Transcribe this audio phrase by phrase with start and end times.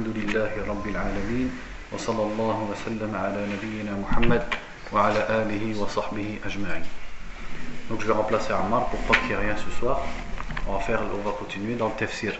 [0.00, 1.48] الحمد لله رب العالمين
[1.92, 4.42] وصلى الله وسلم على نبينا محمد
[4.92, 6.84] وعلى آله وصحبه أجمعين
[7.90, 10.00] Donc je vais remplacer Ammar pour pas qu'il y ait rien ce soir.
[10.66, 12.32] On va, faire, on va continuer dans le tafsir.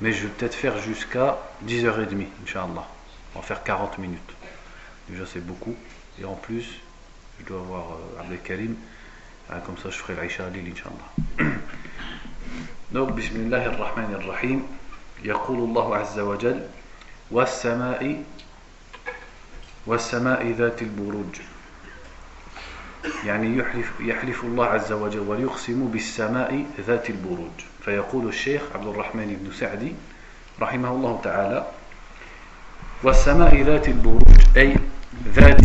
[0.00, 1.36] Mais je vais peut-être faire jusqu'à
[1.66, 2.86] 10h30, Inch'Allah.
[3.34, 4.32] On va faire 40 minutes.
[5.10, 5.76] Déjà c'est beaucoup.
[6.18, 6.80] Et en plus,
[7.40, 8.74] je dois voir euh, Abdel Karim.
[9.50, 11.52] Ah, comme ça je ferai l'Aïcha à l'île, Inch'Allah.
[12.92, 14.62] Donc, Bismillah ar-Rahman ar-Rahim.
[15.24, 16.60] يقول الله عز وجل
[17.30, 18.22] والسماء
[19.86, 21.40] والسماء ذات البروج.
[23.24, 27.56] يعني يحلف, يحلف الله عز وجل ويقسم بالسماء ذات البروج.
[27.84, 29.92] فيقول الشيخ عبد الرحمن بن سعدي
[30.60, 31.66] رحمه الله تعالى
[33.02, 34.22] والسماء ذات البروج
[34.56, 34.76] أي
[35.34, 35.60] ذات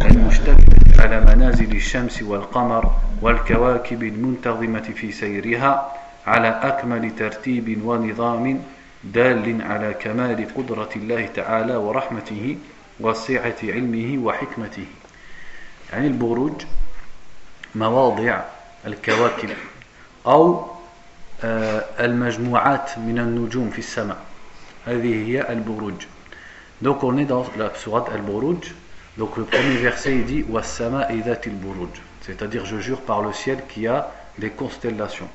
[0.00, 0.64] المشتمل
[0.98, 5.92] على منازل الشمس والقمر والكواكب المنتظمة في سيرها
[6.26, 8.62] على أكمل ترتيب ونظام
[9.04, 12.58] دال على كمال قدرة الله تعالى ورحمته
[13.00, 14.86] وسعة علمه وحكمته.
[15.92, 16.62] يعني البروج
[17.74, 18.42] مواضع
[18.86, 19.50] الكواكب
[20.26, 20.66] أو
[21.44, 24.18] آه، المجموعات من النجوم في السماء.
[24.86, 25.94] هذه هي البروج.
[26.82, 27.44] دونك اون دون
[27.76, 28.64] سورة البروج
[29.18, 31.88] دونك لو بروميي فيرسي دي والسماء ذات البروج
[32.22, 35.30] c'est-à-dire je jure par le ciel qui a des constellations.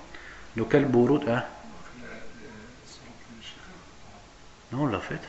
[0.56, 1.44] Donc البروج hein?
[4.74, 5.20] Non on l'a fait.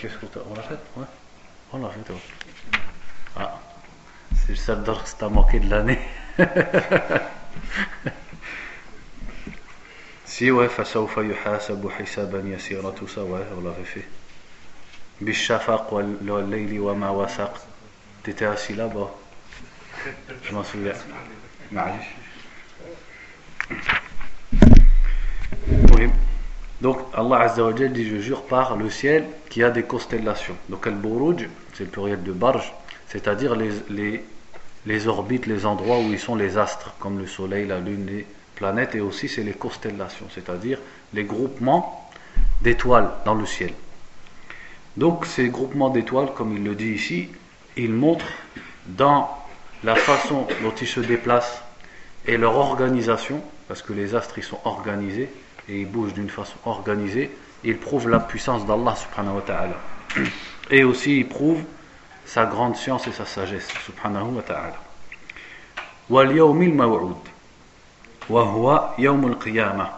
[0.00, 1.06] Qu'est-ce qu'on l'a fait Ouais.
[1.72, 2.10] On l'a fait.
[2.12, 2.18] Ouais.
[3.36, 3.60] Ah.
[4.34, 6.00] C'est le seul d'or que t'as manqué de l'année.
[10.24, 14.04] si ouais, فسوف يحاسب حسابا يسيرا tout ça ouais, on l'avait fait.
[15.20, 17.54] بالشفق والليل وما وسق
[18.24, 19.10] T'étais assis là-bas.
[20.42, 20.92] Je m'en souviens.
[21.72, 22.06] معلش.
[25.94, 26.10] Oui.
[26.86, 30.54] Donc Allah Azza wa Jal dit je jure par le ciel qui a des constellations.
[30.68, 32.72] Donc al-buruj, c'est le pluriel de barj,
[33.08, 34.24] c'est-à-dire les, les,
[34.86, 38.24] les orbites, les endroits où ils sont les astres, comme le soleil, la lune, les
[38.54, 40.78] planètes, et aussi c'est les constellations, c'est-à-dire
[41.12, 42.08] les groupements
[42.60, 43.72] d'étoiles dans le ciel.
[44.96, 47.30] Donc ces groupements d'étoiles, comme il le dit ici,
[47.76, 48.30] ils montrent
[48.86, 49.28] dans
[49.82, 51.62] la façon dont ils se déplacent
[52.26, 55.28] et leur organisation, parce que les astres ils sont organisés
[55.69, 57.31] et ils bougent d'une façon organisée,
[57.63, 59.75] ils prouvent la puissance d'Allah subhanahu wa ta'ala.
[60.69, 61.63] Et aussi ils prouvent
[62.25, 64.75] sa grande science et sa sagesse subhanahu wa ta'ala.
[66.09, 67.17] واليوم الموعود
[68.29, 69.89] وهو يوم القيامة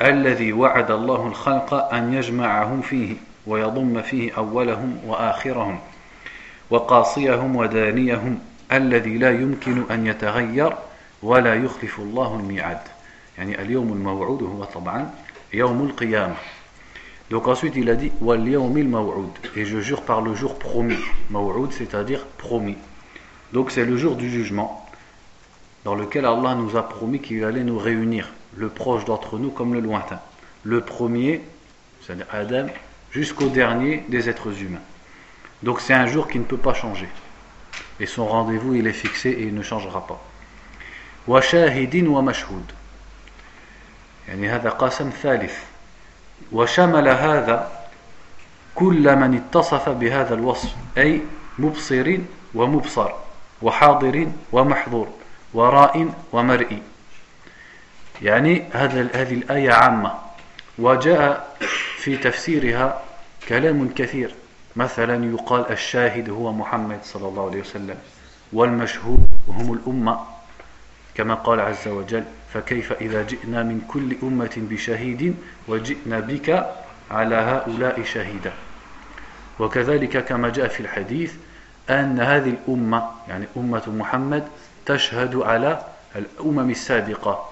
[0.00, 5.78] الذي وعد الله الخلق أن يجمعهم فيه ويضم فيه أولهم وآخرهم
[6.70, 8.38] وقاصيهم ودانيهم
[8.72, 10.72] الذي لا يمكن أن يتغير
[11.22, 12.80] ولا يخلف الله الميعاد
[13.38, 15.10] يعني اليوم الموعود هو طبعا
[15.52, 16.36] يوم القيامة
[17.30, 20.98] Donc ensuite il a dit وَالْيَوْمِ الْمَوْعُودِ Et je jure par le jour promis.
[21.30, 22.76] Maw'ud c'est-à-dire promis.
[23.52, 24.84] Donc c'est le jour du jugement
[25.84, 29.74] dans lequel Allah nous a promis qu'il allait nous réunir, le proche d'entre nous comme
[29.74, 30.20] le lointain.
[30.64, 31.40] Le premier,
[32.02, 32.66] c'est-à-dire Adam,
[33.12, 34.82] jusqu'au dernier des êtres humains.
[35.62, 37.08] Donc c'est un jour qui ne peut pas changer.
[38.00, 40.20] Et son rendez-vous il est fixé et il ne changera pas.
[41.28, 42.72] وشاهد ومشهود
[44.27, 45.57] يعني هذا قسم ثالث.
[46.51, 47.71] وشمل هذا
[48.75, 51.21] كل من اتصف بهذا الوصف أي
[51.59, 52.17] مبصر
[52.55, 53.11] ومبصر
[53.61, 55.07] وحاضر ومحظور
[55.53, 56.81] وراء ومرئي.
[58.21, 60.13] يعني هذا هذه الآية عامة.
[60.79, 61.57] وجاء
[61.97, 63.01] في تفسيرها
[63.47, 64.35] كلام كثير.
[64.75, 67.97] مثلا يقال الشاهد هو محمد صلى الله عليه وسلم
[68.53, 70.19] والمشهود هم الأمة
[71.15, 72.23] كما قال عز وجل
[72.55, 75.35] فكيف إذا جئنا من كل أمة بشهيد
[75.67, 76.65] وجئنا بك
[77.11, 78.53] على هؤلاء شهيدا.
[79.59, 81.33] وكذلك كما جاء في الحديث
[81.89, 84.47] أن هذه الأمة يعني أمة محمد
[84.85, 85.81] تشهد على
[86.15, 87.49] الأمم السابقة.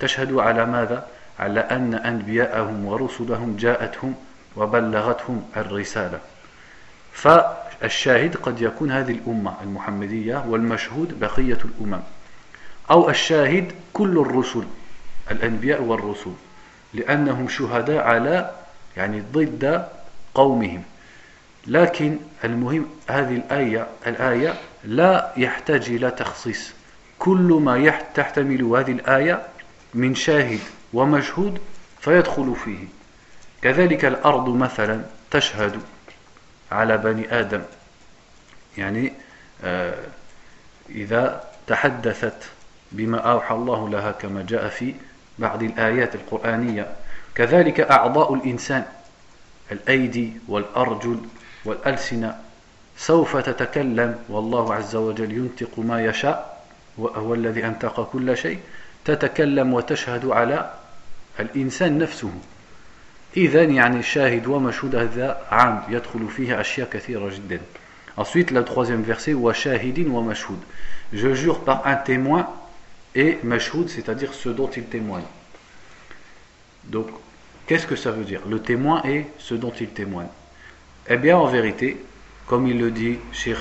[0.00, 1.06] تشهد على ماذا؟
[1.38, 4.14] على أن أنبياءهم ورسلهم جاءتهم
[4.56, 6.20] وبلغتهم الرسالة.
[7.12, 12.00] فالشاهد قد يكون هذه الأمة المحمدية والمشهود بقية الأمم.
[12.90, 14.64] أو الشاهد كل الرسل
[15.30, 16.32] الأنبياء والرسل
[16.94, 18.50] لأنهم شهداء على
[18.96, 19.88] يعني ضد
[20.34, 20.82] قومهم.
[21.66, 26.72] لكن المهم هذه الآية الآية لا يحتاج إلى تخصيص.
[27.18, 29.42] كل ما تحتمل هذه الآية
[29.94, 30.60] من شاهد
[30.92, 31.60] ومشهود
[32.00, 32.84] فيدخل فيه.
[33.62, 35.80] كذلك الأرض مثلا تشهد
[36.72, 37.62] على بني آدم.
[38.78, 39.12] يعني
[40.90, 42.50] إذا تحدثت
[42.92, 44.94] بما أوحى الله لها كما جاء في
[45.38, 46.86] بعض الآيات القرآنية.
[47.34, 48.84] كذلك أعضاء الإنسان
[49.72, 51.20] الأيدي والأرجل
[51.64, 52.36] والألسنة
[52.96, 56.64] سوف تتكلم والله عز وجل ينطق ما يشاء
[56.98, 58.58] وهو الذي أنطق كل شيء
[59.04, 60.70] تتكلم وتشهد على
[61.40, 62.30] الإنسان نفسه.
[63.36, 67.60] إذا يعني شاهد ومشهود هذا عام يدخل فيه أشياء كثيرة جدا.
[68.18, 70.58] Ensuite, le troisième verset, wa mashhoud.
[71.14, 72.46] Je jure par un témoin
[73.14, 75.24] et mashhoud, c'est-à-dire ce dont il témoigne.
[76.84, 77.08] Donc,
[77.66, 78.40] qu'est-ce que ça veut dire?
[78.48, 80.28] Le témoin et ce dont il témoigne.
[81.08, 82.02] Eh bien, en vérité,
[82.46, 83.56] comme il le dit Sheikh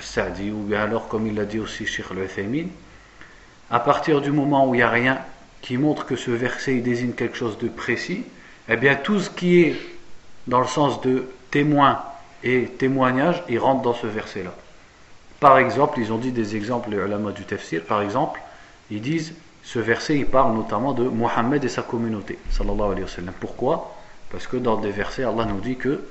[0.00, 2.18] Sa'di, ou bien alors comme il l'a dit aussi Sheikh al
[3.70, 5.18] à partir du moment où il n'y a rien
[5.60, 8.24] qui montre que ce verset désigne quelque chose de précis,
[8.68, 9.76] eh bien, tout ce qui est
[10.46, 12.02] dans le sens de témoin
[12.42, 14.54] et témoignage, il rentre dans ce verset-là.
[15.40, 18.40] Par exemple, ils ont dit des exemples, les ulama du tafsir, par exemple,
[18.90, 23.08] ils disent, ce verset, il parle notamment de Mohammed et sa communauté, sallallahu alayhi wa
[23.08, 23.34] sallam.
[23.38, 23.94] Pourquoi?
[24.30, 26.04] Parce que dans des versets, Allah nous dit que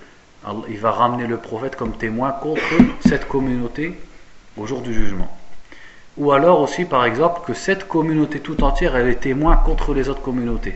[0.69, 2.61] il va ramener le prophète comme témoin contre
[3.01, 3.99] cette communauté
[4.55, 5.35] au jour du jugement.
[6.17, 10.09] Ou alors aussi, par exemple, que cette communauté tout entière, elle est témoin contre les
[10.09, 10.75] autres communautés.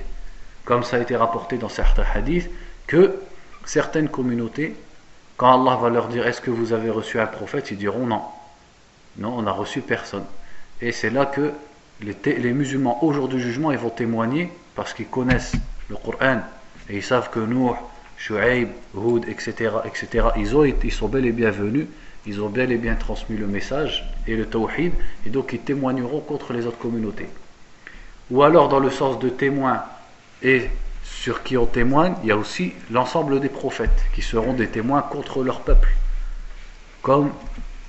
[0.66, 2.50] Comme ça a été rapporté dans certains hadiths,
[2.86, 3.22] que
[3.66, 4.76] certaines communautés,
[5.38, 8.22] quand Allah va leur dire est-ce que vous avez reçu un prophète, ils diront non.
[9.18, 10.26] Non, on n'a reçu personne.
[10.82, 11.52] Et c'est là que
[12.02, 15.54] les, musulmans, au jour du jugement, ils vont témoigner parce qu'ils connaissent
[15.90, 16.42] le Coran
[16.90, 17.76] et ils savent que nous,
[18.18, 21.88] Shu'aib, Houd, etc., etc., ils, ont, ils sont bel et bien venus,
[22.26, 24.94] ils ont bel et bien transmis le message et le tawhid,
[25.26, 27.30] et donc ils témoigneront contre les autres communautés.
[28.30, 29.84] Ou alors, dans le sens de témoin
[30.42, 30.70] et
[31.04, 35.02] sur qui on témoigne, il y a aussi l'ensemble des prophètes qui seront des témoins
[35.02, 35.90] contre leur peuple.
[37.02, 37.32] Comme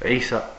[0.05, 0.55] Isa,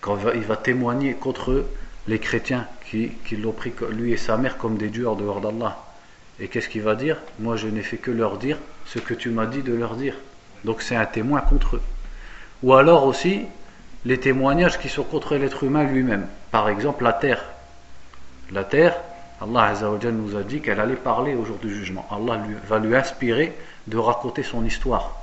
[0.00, 1.64] quand il va témoigner contre
[2.08, 5.84] les chrétiens qui, l'ont pris, lui et sa mère, comme des dieux en dehors d'Allah.
[6.38, 9.30] Et qu'est-ce qu'il va dire Moi, je n'ai fait que leur dire ce que tu
[9.30, 10.14] m'as dit de leur dire.
[10.64, 11.82] Donc, c'est un témoin contre eux.
[12.62, 13.42] Ou alors aussi,
[14.04, 16.26] les témoignages qui sont contre l'être humain lui-même.
[16.50, 17.44] Par exemple, la terre.
[18.52, 18.96] La terre,
[19.40, 19.74] Allah
[20.12, 22.06] nous a dit qu'elle allait parler au jour du jugement.
[22.10, 23.52] Allah va lui inspirer
[23.86, 25.16] de raconter son histoire.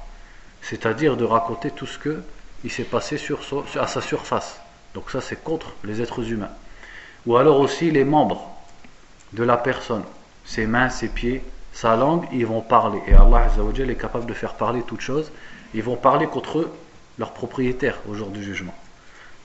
[0.61, 1.97] C'est-à-dire de raconter tout ce
[2.61, 3.17] qui s'est passé
[3.79, 4.59] à sa surface.
[4.93, 6.51] Donc ça, c'est contre les êtres humains.
[7.25, 8.49] Ou alors aussi les membres
[9.33, 10.03] de la personne
[10.43, 12.99] ses mains, ses pieds, sa langue, ils vont parler.
[13.07, 15.31] Et Allah est capable de faire parler toutes choses.
[15.73, 16.69] Ils vont parler contre
[17.17, 18.75] leur propriétaire au jour du jugement.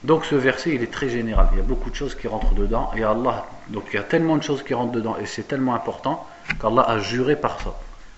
[0.03, 1.49] Donc ce verset, il est très général.
[1.53, 2.91] Il y a beaucoup de choses qui rentrent dedans.
[2.95, 5.17] Et Allah, donc il y a tellement de choses qui rentrent dedans.
[5.17, 6.25] Et c'est tellement important
[6.61, 7.73] qu'Allah a juré par ça.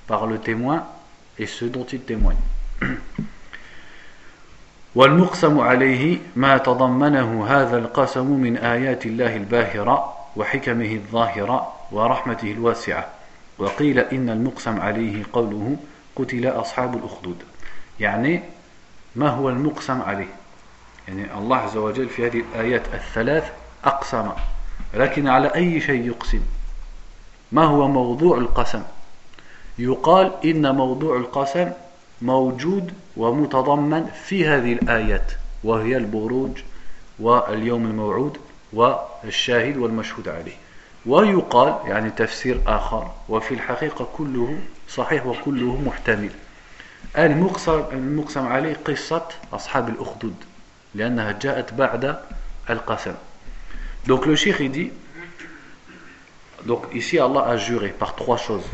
[0.07, 0.85] Par le témoin
[1.39, 2.37] et ceux dont il témoigne.
[4.95, 13.07] والمقسم عليه ما تضمنه هذا القسم من آيات الله الباهرة وحكمه الظاهرة ورحمته الواسعة.
[13.59, 15.77] وقيل إن المقسم عليه قوله
[16.15, 17.37] قتل أصحاب الأخدود.
[17.99, 18.43] يعني
[19.15, 20.33] ما هو المقسم عليه؟
[21.07, 23.51] يعني الله عز وجل في هذه الآيات الثلاث
[23.85, 24.29] أقسم
[24.93, 26.41] لكن على أي شيء يقسم؟
[27.51, 28.83] ما هو موضوع القسم؟
[29.79, 31.71] يقال إن موضوع القسم
[32.21, 35.31] موجود ومتضمن في هذه الآيات
[35.63, 36.57] وهي البروج
[37.19, 38.37] واليوم الموعود
[38.73, 40.55] والشاهد والمشهود عليه.
[41.05, 44.59] ويقال يعني تفسير آخر وفي الحقيقة كله
[44.89, 46.29] صحيح وكله محتمل.
[47.17, 50.35] المقسم, عليه قصة أصحاب الأخدود
[50.95, 52.17] لأنها جاءت بعد
[52.69, 53.13] القسم.
[54.07, 54.91] Le cheikh il dit
[56.65, 58.65] donc ici Allah a juré par trois choses.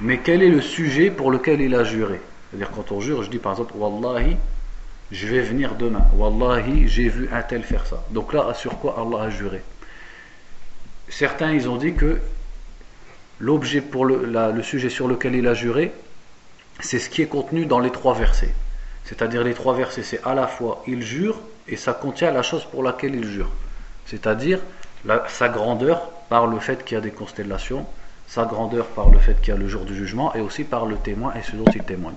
[0.00, 2.20] Mais quel est le sujet pour lequel il a juré?
[2.56, 4.36] C'est-à-dire quand on jure je dis par exemple Wallahi
[5.12, 8.96] je vais venir demain Wallahi j'ai vu un tel faire ça donc là sur quoi
[8.98, 9.62] Allah a juré?
[11.08, 12.18] Certains ils ont dit que
[13.38, 15.92] l'objet pour le, sujet sur lequel il a juré,
[16.80, 18.54] c'est ce qui est contenu dans les trois versets.
[19.04, 22.64] C'est-à-dire les trois versets, c'est à la fois il jure et ça contient la chose
[22.64, 23.50] pour laquelle il jure.
[24.06, 24.60] C'est-à-dire
[25.28, 27.86] sa grandeur par le fait qu'il y a des constellations,
[28.26, 30.86] sa grandeur par le fait qu'il y a le jour du jugement et aussi par
[30.86, 32.16] le témoin et ce dont il témoigne.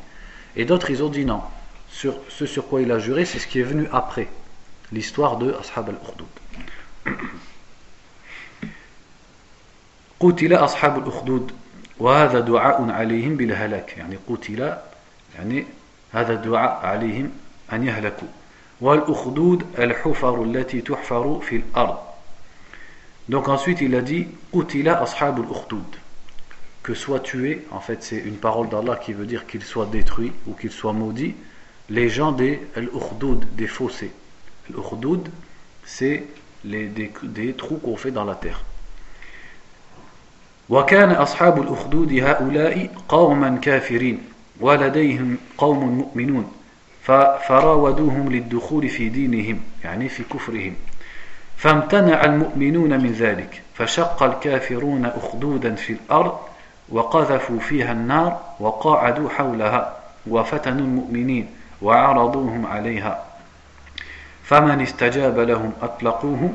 [0.56, 1.40] Et d'autres ils ont dit non.
[1.88, 4.28] Sur ce sur quoi il a juré, c'est ce qui est venu après
[4.92, 6.26] l'histoire de Ashab al-Urdud.
[10.20, 11.52] قتل أصحاب الأخدود
[11.98, 14.76] وهذا دعاء عليهم بالهلاك يعني قتل
[15.36, 15.66] يعني
[16.12, 17.30] هذا دعاء عليهم
[17.72, 18.28] أن يهلكوا
[18.80, 21.96] والأخدود الحفر التي تحفر في الأرض
[23.28, 25.96] Donc ensuite il a dit Qutila ashabul ukhdud
[26.88, 30.32] que soit tué, en fait c'est une parole d'Allah qui veut dire qu'il soit détruit
[30.46, 31.34] ou qu'il soit maudit,
[31.88, 34.12] les gens des al-ukhdud, des fossés.
[34.70, 35.28] Al-ukhdud,
[35.84, 36.24] c'est
[36.64, 38.62] les, des, des trous qu'on fait dans la terre.
[40.68, 44.18] وكان أصحاب الأخدود هؤلاء قوما كافرين
[44.60, 46.52] ولديهم قوم مؤمنون
[47.48, 50.74] فراودوهم للدخول في دينهم يعني في كفرهم
[51.56, 56.38] فامتنع المؤمنون من ذلك فشق الكافرون أخدودا في الأرض
[56.91, 59.95] وقذفوا فيها النار وقاعدوا حولها
[60.27, 61.47] وفتنوا المؤمنين
[61.81, 63.23] وعرضوهم عليها.
[64.43, 66.53] فمن استجاب لهم أطلقوه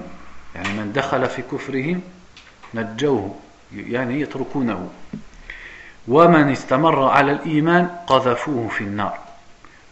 [0.54, 2.00] يعني من دخل في كفرهم
[2.74, 3.34] نجوه
[3.76, 4.88] يعني يتركونه.
[6.08, 9.18] ومن استمر على الإيمان قذفوه في النار.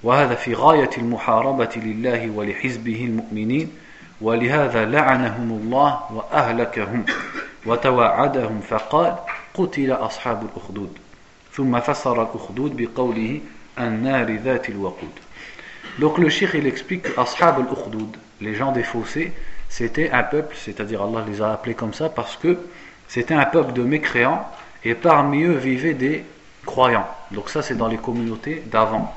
[0.02, 3.70] وهذا في غاية المحاربة لله ولحزبه المؤمنين
[4.20, 7.04] ولهذا لعنهم الله وأهلكهم
[7.66, 9.16] وتوعدهم فقال
[9.53, 10.97] قتل أصحاب الأخدود
[11.53, 13.41] ثم فسر الأخدود بقوله
[13.79, 15.19] النار ذات الوقود
[15.99, 19.31] Donc le shir il explique que Ashab al-Ukhdud, les gens des fossés,
[19.69, 22.57] c'était un peuple, c'est-à-dire Allah les a appelés comme ça parce que
[23.07, 24.47] c'était un peuple de mécréants
[24.83, 26.23] et parmi eux vivaient des
[26.65, 27.07] croyants.
[27.31, 29.13] Donc ça c'est dans les communautés d'avant.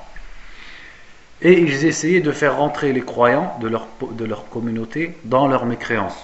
[1.42, 5.66] Et ils essayaient de faire rentrer les croyants de leur, de leur communauté dans leur
[5.66, 6.16] mécréance.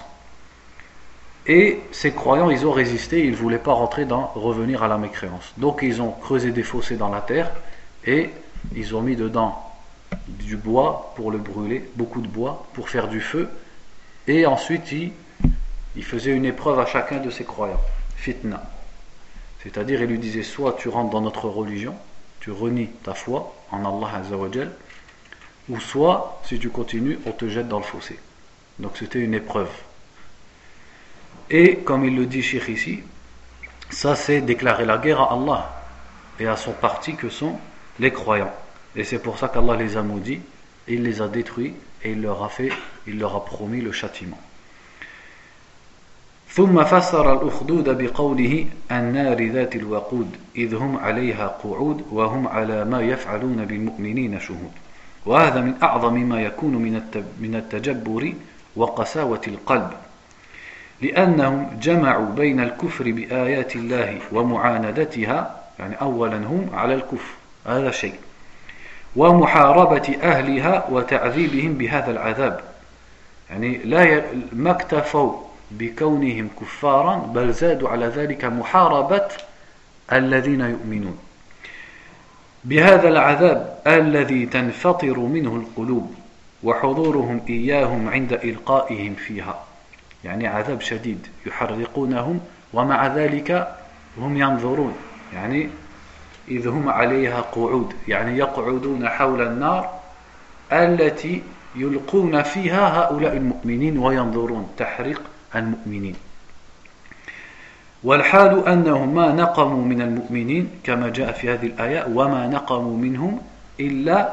[1.46, 4.98] Et ces croyants, ils ont résisté, ils ne voulaient pas rentrer dans, revenir à la
[4.98, 5.52] mécréance.
[5.56, 7.50] Donc ils ont creusé des fossés dans la terre
[8.04, 8.30] et
[8.74, 9.58] ils ont mis dedans
[10.28, 13.48] du bois pour le brûler, beaucoup de bois pour faire du feu.
[14.28, 15.12] Et ensuite, ils,
[15.96, 17.80] ils faisaient une épreuve à chacun de ces croyants.
[18.16, 18.62] Fitna.
[19.62, 21.94] C'est-à-dire, il lui disait soit tu rentres dans notre religion,
[22.40, 24.70] tu renies ta foi en Allah Azzawajal,
[25.68, 28.18] ou soit, si tu continues, on te jette dans le fossé.
[28.78, 29.70] Donc c'était une épreuve.
[31.49, 33.03] Et comme il le dit Sheikh ici,
[33.89, 35.69] ça c'est déclarer la guerre à Allah
[36.39, 37.57] et à son parti que sont
[37.99, 38.53] les croyants.
[38.95, 40.41] Et c'est pour ça qu'Allah les a maudits,
[40.87, 42.71] il les a détruits et il leur a fait,
[43.07, 44.39] il leur a promis le châtiment.
[46.57, 53.65] ثم فسر الأخدود بقوله النار ذات الوقود إذ هم عليها قعود وهم على ما يفعلون
[53.65, 54.71] بالمؤمنين شهود
[55.25, 56.75] وهذا من أعظم ما يكون
[57.39, 58.33] من التجبر
[58.75, 59.89] وقساوة القلب
[61.02, 67.32] لأنهم جمعوا بين الكفر بآيات الله ومعاندتها يعني أولا هم على الكفر
[67.66, 68.14] هذا شيء.
[69.16, 72.60] ومحاربة أهلها وتعذيبهم بهذا العذاب.
[73.50, 75.32] يعني لا ما اكتفوا
[75.70, 79.28] بكونهم كفارا بل زادوا على ذلك محاربة
[80.12, 81.18] الذين يؤمنون.
[82.64, 86.14] بهذا العذاب الذي تنفطر منه القلوب
[86.62, 89.71] وحضورهم إياهم عند إلقائهم فيها.
[90.24, 92.40] يعني عذاب شديد يحرقونهم
[92.72, 93.76] ومع ذلك
[94.18, 94.94] هم ينظرون.
[95.34, 95.68] يعني
[96.48, 99.90] إذ هم عليها قعود يعني يقعدون حول النار
[100.72, 101.42] التي
[101.76, 105.22] يلقون فيها هؤلاء المؤمنين وينظرون تحريق
[105.54, 106.14] المؤمنين.
[108.04, 113.40] والحال أنهم ما نقموا من المؤمنين كما جاء في هذه الآية وما نقموا منهم
[113.80, 114.32] إلا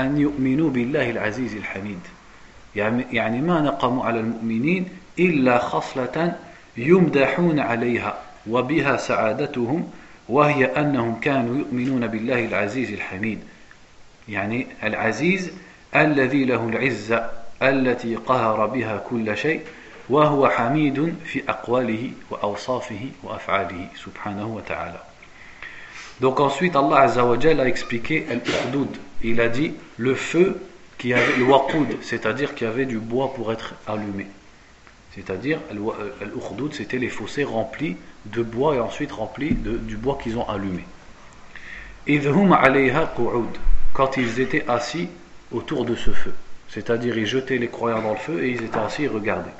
[0.00, 2.00] أن يؤمنوا بالله العزيز الحميد.
[2.76, 6.36] يعني, يعني ما نقموا على المؤمنين إلا خصلة
[6.76, 9.90] يمدحون عليها وبها سعادتهم
[10.28, 13.38] وهي أنهم كانوا يؤمنون بالله العزيز الحميد
[14.28, 15.52] يعني العزيز
[15.96, 17.30] الذي له العزة
[17.62, 19.60] التي قهر بها كل شيء
[20.08, 25.00] وهو حميد في أقواله وأوصافه وأفعاله سبحانه وتعالى
[26.20, 28.88] Donc ensuite Allah Azza wa a expliqué al-ukhdoud.
[29.22, 30.60] Il a dit le feu
[30.98, 31.32] qui avait
[32.02, 34.26] c'est-à-dire qui avait du bois pour être allumé.
[35.14, 40.48] C'est-à-dire al-ukhdoud, c'était les fossés remplis de bois et ensuite remplis du bois qu'ils ont
[40.48, 40.84] allumé.
[43.92, 45.08] Quand ils étaient assis
[45.50, 46.34] autour de ce feu.
[46.68, 49.50] C'est-à-dire ils jetaient les croyants dans le feu et ils étaient assis et regardaient.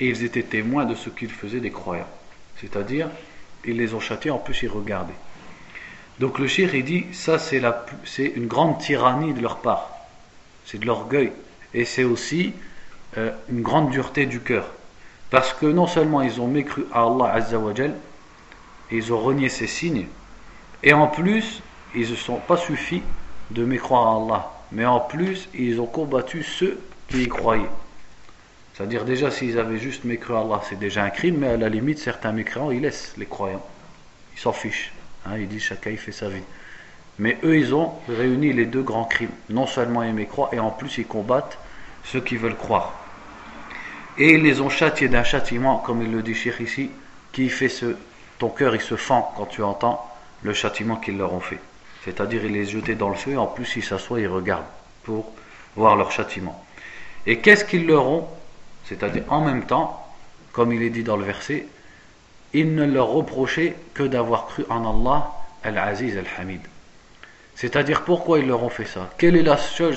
[0.00, 2.08] Et ils étaient témoins de ce qu'ils faisaient des croyants.
[2.60, 3.08] C'est-à-dire,
[3.64, 5.12] ils les ont châtiés, en plus ils regardaient.
[6.20, 7.62] Donc le shir, il dit, ça c'est,
[8.36, 9.90] une grande tyrannie de leur part.
[10.66, 11.32] C'est de l'orgueil.
[11.74, 12.52] Et c'est aussi
[13.18, 14.66] euh, une grande dureté du cœur.
[15.30, 17.94] Parce que non seulement ils ont mécru à Allah Azzawajal,
[18.92, 20.06] ils ont renié ses signes,
[20.82, 21.62] et en plus,
[21.94, 23.02] ils ne sont pas suffis
[23.50, 27.70] de mécroire à Allah mais en plus, ils ont combattu ceux qui y croyaient.
[28.74, 31.68] C'est-à-dire déjà, s'ils avaient juste mécru à Allah, c'est déjà un crime, mais à la
[31.68, 33.64] limite, certains mécréants, ils laissent les croyants.
[34.34, 34.92] Ils s'en fichent.
[35.30, 36.42] Hein, ils disent chacun il fait sa vie.
[37.18, 39.30] Mais eux, ils ont réuni les deux grands crimes.
[39.48, 41.58] Non seulement ils mécroient, et en plus ils combattent
[42.04, 42.94] ceux qui veulent croire.
[44.18, 46.90] Et ils les ont châtiés d'un châtiment, comme il le dit Cheikh ici,
[47.32, 47.96] qui fait ce.
[48.38, 50.06] Ton cœur, il se fend quand tu entends
[50.42, 51.60] le châtiment qu'ils leur ont fait.
[52.04, 54.64] C'est-à-dire, ils les jetaient dans le feu, et en plus, ils s'assoient, ils regardent
[55.02, 55.30] pour
[55.76, 56.64] voir leur châtiment.
[57.26, 58.26] Et qu'est-ce qu'ils leur ont?
[58.86, 60.06] C'est-à-dire, en même temps,
[60.52, 61.66] comme il est dit dans le verset,
[62.52, 65.30] il ne leur reprochait que d'avoir cru en Allah,
[65.62, 66.62] Al-Aziz Al-Hamid.
[67.54, 69.10] C'est-à-dire pourquoi ils leur ont fait ça?
[69.18, 69.96] Quelle est la seule,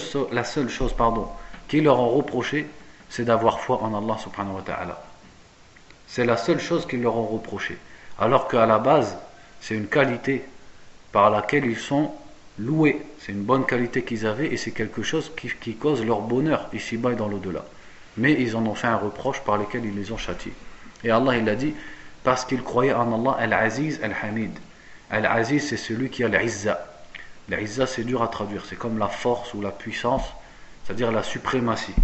[0.69, 1.27] chose pardon,
[1.67, 2.67] qu'ils leur ont reproché?
[3.09, 5.03] C'est d'avoir foi en Allah subhanahu wa.
[6.07, 7.77] C'est la seule chose qu'ils leur ont reproché.
[8.19, 9.17] Alors qu'à la base,
[9.61, 10.43] c'est une qualité
[11.11, 12.11] par laquelle ils sont
[12.59, 13.01] loués.
[13.19, 17.13] C'est une bonne qualité qu'ils avaient et c'est quelque chose qui, cause leur bonheur ici-bas
[17.13, 17.63] et dans l'au-delà.
[18.17, 20.53] Mais ils en ont fait un reproche par lequel ils les ont châtiés.
[21.03, 21.73] Et Allah, il a dit,
[22.23, 24.51] parce qu'ils croyaient en Allah, Al-Aziz, Al-Hamid.
[25.09, 26.79] Al-Aziz, c'est celui qui a l'Izza.
[27.49, 28.65] L'Izza, c'est dur à traduire.
[28.65, 30.23] C'est comme la force ou la puissance,
[30.83, 31.95] c'est-à-dire la suprématie,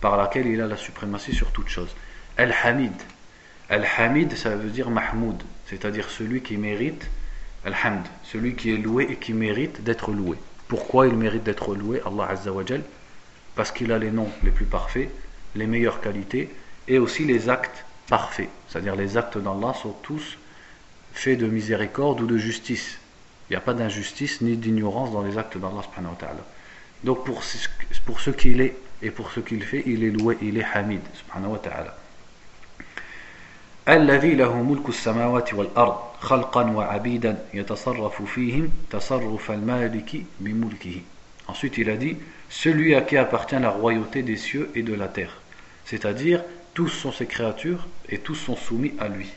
[0.00, 1.94] par laquelle il a la suprématie sur toute chose.
[2.36, 2.92] Al-Hamid.
[3.70, 7.08] Al-Hamid, ça veut dire Mahmoud, c'est-à-dire celui qui mérite
[7.64, 10.36] Alhamd, celui qui est loué et qui mérite d'être loué.
[10.68, 12.50] Pourquoi il mérite d'être loué, Allah Azza
[13.54, 15.08] Parce qu'il a les noms les plus parfaits,
[15.54, 16.54] les meilleures qualités
[16.88, 18.49] et aussi les actes parfaits.
[18.67, 20.37] C'est-à-dire les actes d'Allah sont tous
[21.13, 22.99] faits de miséricorde ou de justice.
[23.49, 25.83] Il n'y a pas d'injustice ni d'ignorance dans les actes d'Allah.
[27.03, 27.41] Donc pour,
[28.05, 31.01] pour ce qu'il est et pour ce qu'il fait, il est loué, il est hamid.
[31.13, 31.95] Subhanahu wa ta'ala.
[33.89, 41.01] الذي له ملك السماوات والأرض خلقا وعبيدا يتصرف فيهم تصرف المالك بملكه
[41.47, 42.17] Ensuite il a dit
[42.49, 45.41] celui à qui appartient la royauté des cieux et de la terre
[45.85, 49.29] c'est-à-dire tous sont ses créatures et tous sont soumis à lui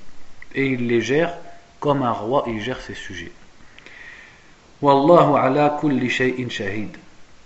[0.55, 1.35] et il les gère
[1.81, 3.33] comme un roi il gère ses sujets
[4.83, 6.97] والله على كل شيء شهيد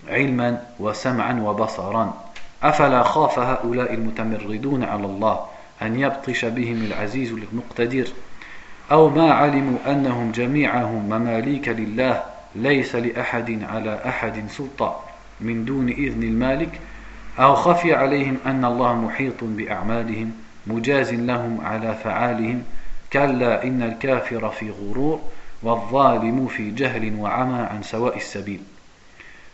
[0.08, 2.24] علما وسمعا وبصرا
[2.62, 5.46] أفلا خاف هؤلاء المتمردون على الله
[5.82, 8.08] أن يبطش بهم العزيز المقتدر
[8.92, 12.22] أو ما علموا أنهم جميعهم مماليك لله
[12.54, 15.00] ليس لأحد على أحد سلطة
[15.40, 16.80] من دون إذن المالك
[17.41, 20.31] أو خفي عليهم أن الله محيط بأعمالهم
[20.67, 22.63] مجاز لهم على فعالهم
[23.13, 25.21] كلا إن الكافر في غرور
[25.63, 28.59] والظالم في جهل وعمى عن سواء السبيل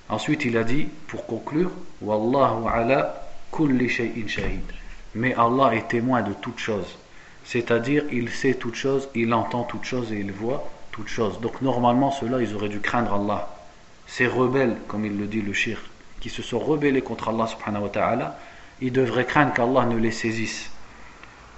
[0.10, 1.72] Ensuite il a dit pour conclure
[2.02, 3.14] Wallahu ala
[3.52, 4.64] kulli shay'in shahid
[5.16, 6.98] Mais Allah est témoin de toutes choses.
[7.44, 11.42] C'est-à-dire, il sait toutes choses, il entend toutes choses et il voit toutes choses.
[11.42, 13.50] Donc normalement, ceux-là, ils auraient dû craindre Allah.
[14.06, 15.82] Ces rebelles, comme il le dit le shir,
[16.20, 18.40] qui se sont rebellés contre Allah subhanahu wa ta'ala,
[18.82, 20.70] ils devraient craindre qu'Allah ne les saisisse.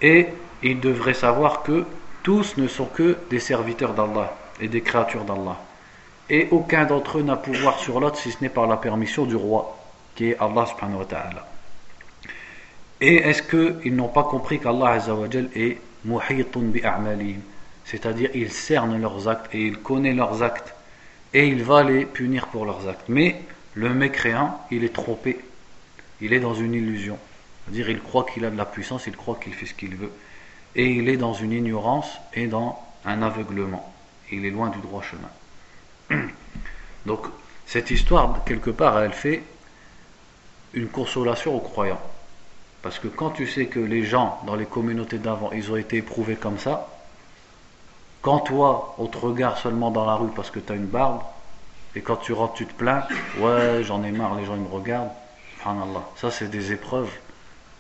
[0.02, 0.28] Et
[0.64, 1.86] ils devraient savoir que
[2.24, 5.58] tous ne sont que des serviteurs d'Allah et des créatures d'Allah.
[6.30, 9.36] Et aucun d'entre eux n'a pouvoir sur l'autre si ce n'est par la permission du
[9.36, 9.78] roi,
[10.16, 11.48] qui est Allah subhanahu wa ta'ala.
[13.02, 14.98] Et est-ce qu'ils n'ont pas compris qu'Allah
[15.56, 16.82] est muhitun bi
[17.86, 20.74] C'est-à-dire, il cerne leurs actes et il connaît leurs actes
[21.34, 23.06] et il va les punir pour leurs actes.
[23.08, 23.42] Mais
[23.80, 25.40] le mécréant, il est trompé.
[26.20, 27.18] Il est dans une illusion.
[27.64, 30.12] C'est-à-dire, il croit qu'il a de la puissance, il croit qu'il fait ce qu'il veut.
[30.76, 33.94] Et il est dans une ignorance et dans un aveuglement.
[34.32, 36.28] Il est loin du droit chemin.
[37.06, 37.28] Donc,
[37.66, 39.44] cette histoire, quelque part, elle fait
[40.74, 42.02] une consolation aux croyants.
[42.82, 45.98] Parce que quand tu sais que les gens dans les communautés d'avant, ils ont été
[45.98, 46.90] éprouvés comme ça,
[48.22, 51.22] quand toi, on te regarde seulement dans la rue parce que tu as une barbe,
[52.00, 53.04] et quand tu rentres, tu te plains,
[53.40, 55.12] ouais, j'en ai marre, les gens ils me regardent,
[56.16, 57.12] ça c'est des épreuves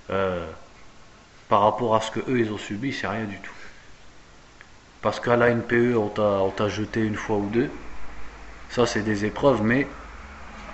[0.09, 0.45] euh,
[1.47, 3.53] par rapport à ce que eux ils ont subi, c'est rien du tout.
[5.01, 7.69] Parce qu'à la NPE, on t'a jeté une fois ou deux,
[8.69, 9.87] ça c'est des épreuves, mais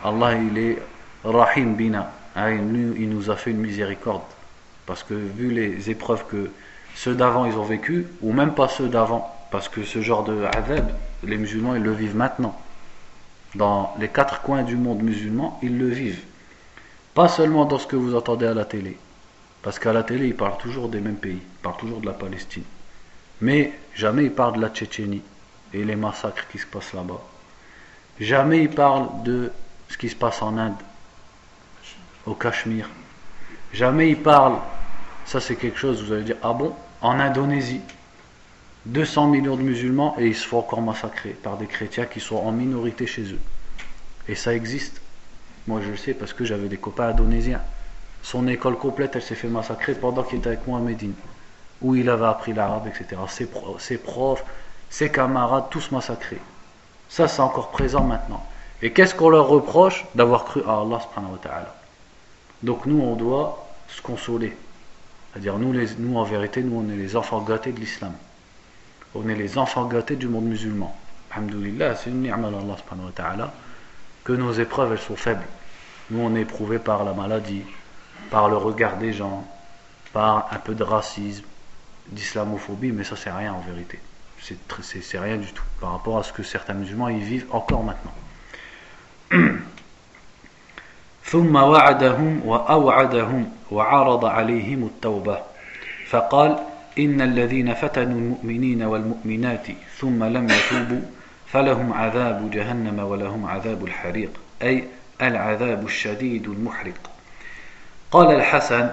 [0.04, 0.82] Allah il est
[1.24, 2.12] Rahim Bina.
[2.36, 4.24] Ah, il nous a fait une miséricorde.
[4.88, 6.50] Parce que vu les épreuves que
[6.96, 10.46] ceux d'avant ils ont vécues, ou même pas ceux d'avant, parce que ce genre de
[10.46, 10.90] adab,
[11.24, 12.60] les musulmans ils le vivent maintenant.
[13.56, 16.24] Dans les quatre coins du monde musulman, ils le vivent.
[17.14, 18.98] Pas seulement dans ce que vous entendez à la télé.
[19.62, 22.14] Parce qu'à la télé, ils parlent toujours des mêmes pays, ils parlent toujours de la
[22.14, 22.64] Palestine.
[23.42, 25.22] Mais jamais ils parlent de la Tchétchénie
[25.74, 27.22] et les massacres qui se passent là-bas.
[28.20, 29.52] Jamais ils parlent de
[29.90, 30.76] ce qui se passe en Inde
[32.26, 32.90] au Cachemire.
[33.74, 34.58] Jamais il parle,
[35.26, 37.82] ça c'est quelque chose, vous allez dire, ah bon, en Indonésie,
[38.86, 42.38] 200 millions de musulmans et ils se font encore massacrer par des chrétiens qui sont
[42.38, 43.40] en minorité chez eux.
[44.28, 45.02] Et ça existe.
[45.68, 47.62] Moi je le sais parce que j'avais des copains indonésiens.
[48.22, 51.14] Son école complète, elle s'est fait massacrer pendant qu'il était avec moi à Médine,
[51.82, 53.22] où il avait appris l'arabe, etc.
[53.28, 54.44] Ses, profs,
[54.90, 56.42] ses camarades, tous massacrés.
[57.08, 58.44] Ça, c'est encore présent maintenant.
[58.82, 61.76] Et qu'est-ce qu'on leur reproche D'avoir cru à Allah subhanahu wa ta'ala?
[62.64, 64.58] Donc nous, on doit se consoler.
[65.32, 68.14] C'est-à-dire, nous, nous, en vérité, nous, on est les enfants gâtés de l'islam
[69.15, 70.97] On est les enfants gâtés du monde musulman.
[71.31, 73.53] Alhamdulillah, c'est une ni'ma d'Allah subhanahu wa ta'ala
[74.25, 75.45] que nos épreuves, elles sont faibles.
[76.11, 77.63] Nous, on est éprouvés par la maladie,
[78.31, 79.45] par le regard des gens,
[80.13, 81.45] par un peu de racisme,
[82.09, 84.01] d'islamophobie, mais ça c'est rien en vérité.
[84.41, 88.15] C'est rien du tout par rapport à ce que certains musulmans y vivent encore maintenant.
[91.31, 95.39] ثم وعدهم وأوعدهم وعرض عليهم التوبة
[96.09, 96.59] فقال
[97.00, 101.02] إن الذين فتنوا المؤمنين والمؤمنات ثم لم يتوبوا
[101.48, 104.30] فلهم عذاب جهنم ولهم عذاب الحريق
[104.62, 104.84] أي
[105.22, 107.10] العذاب الشديد المحرق.
[108.12, 108.90] قال الحسن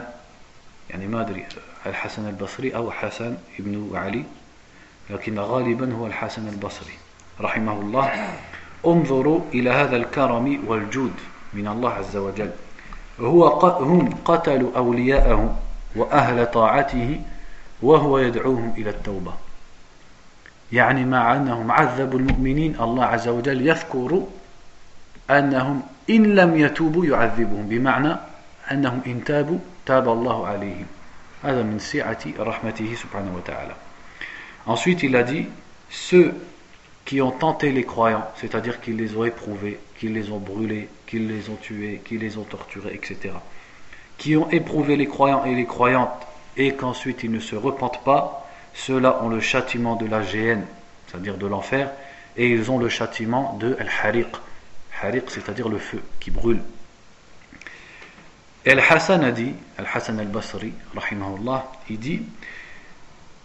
[0.90, 1.46] يعني ما أدري
[1.86, 4.24] الحسن البصري أو حسن ابن علي
[5.10, 6.94] لكن غالبا هو الحسن البصري
[7.40, 8.10] رحمه الله.
[8.86, 11.12] انظروا إلى هذا الكرم والجود
[11.54, 12.50] من الله عز وجل.
[13.20, 15.56] هو هم قتلوا أولياءهم
[15.96, 17.20] وأهل طاعته
[17.81, 19.33] وهو يدعوهم إلى التوبة
[20.71, 24.23] يعني مع أنهم عذبوا المؤمنين الله عز وجل يذكر
[25.29, 28.15] أنهم إن لم يتوبوا يعذبهم بمعنى
[28.71, 30.85] أنهم إن تابوا تاب الله عليهم
[31.43, 33.75] هذا من سعة رحمته سبحانه وتعالى
[34.67, 35.47] Ensuite, il a dit
[35.89, 36.33] ceux
[37.05, 41.29] qui ont tenté les croyants, c'est-à-dire qu'ils les ont éprouvés, qu'ils les ont brûlés, qu'ils
[41.29, 43.33] les ont tués, qu'ils les ont torturés, etc.
[44.17, 48.48] Qui ont éprouvé les croyants et les croyantes et qu'ensuite ils ne se repentent pas,
[48.74, 50.64] ceux-là ont le châtiment de la géhenne,
[51.06, 51.90] c'est-à-dire de l'enfer,
[52.36, 54.28] et ils ont le châtiment de al-hariq.
[55.02, 56.60] Hariq, c'est-à-dire le feu qui brûle.
[58.64, 60.72] Al-Hassan a dit, Al-Hassan al-Basri,
[61.90, 62.22] il dit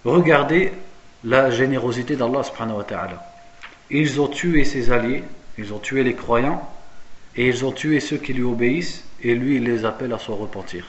[0.06, 0.72] Regardez
[1.24, 2.44] la générosité d'Allah.
[3.90, 5.24] Ils ont tué ses alliés,
[5.58, 6.70] ils ont tué les croyants,
[7.36, 10.32] et ils ont tué ceux qui lui obéissent, et lui il les appelle à se
[10.32, 10.86] repentir.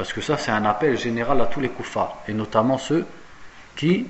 [0.00, 3.04] Parce que ça, c'est un appel général à tous les koufars, et notamment ceux
[3.76, 4.06] qui,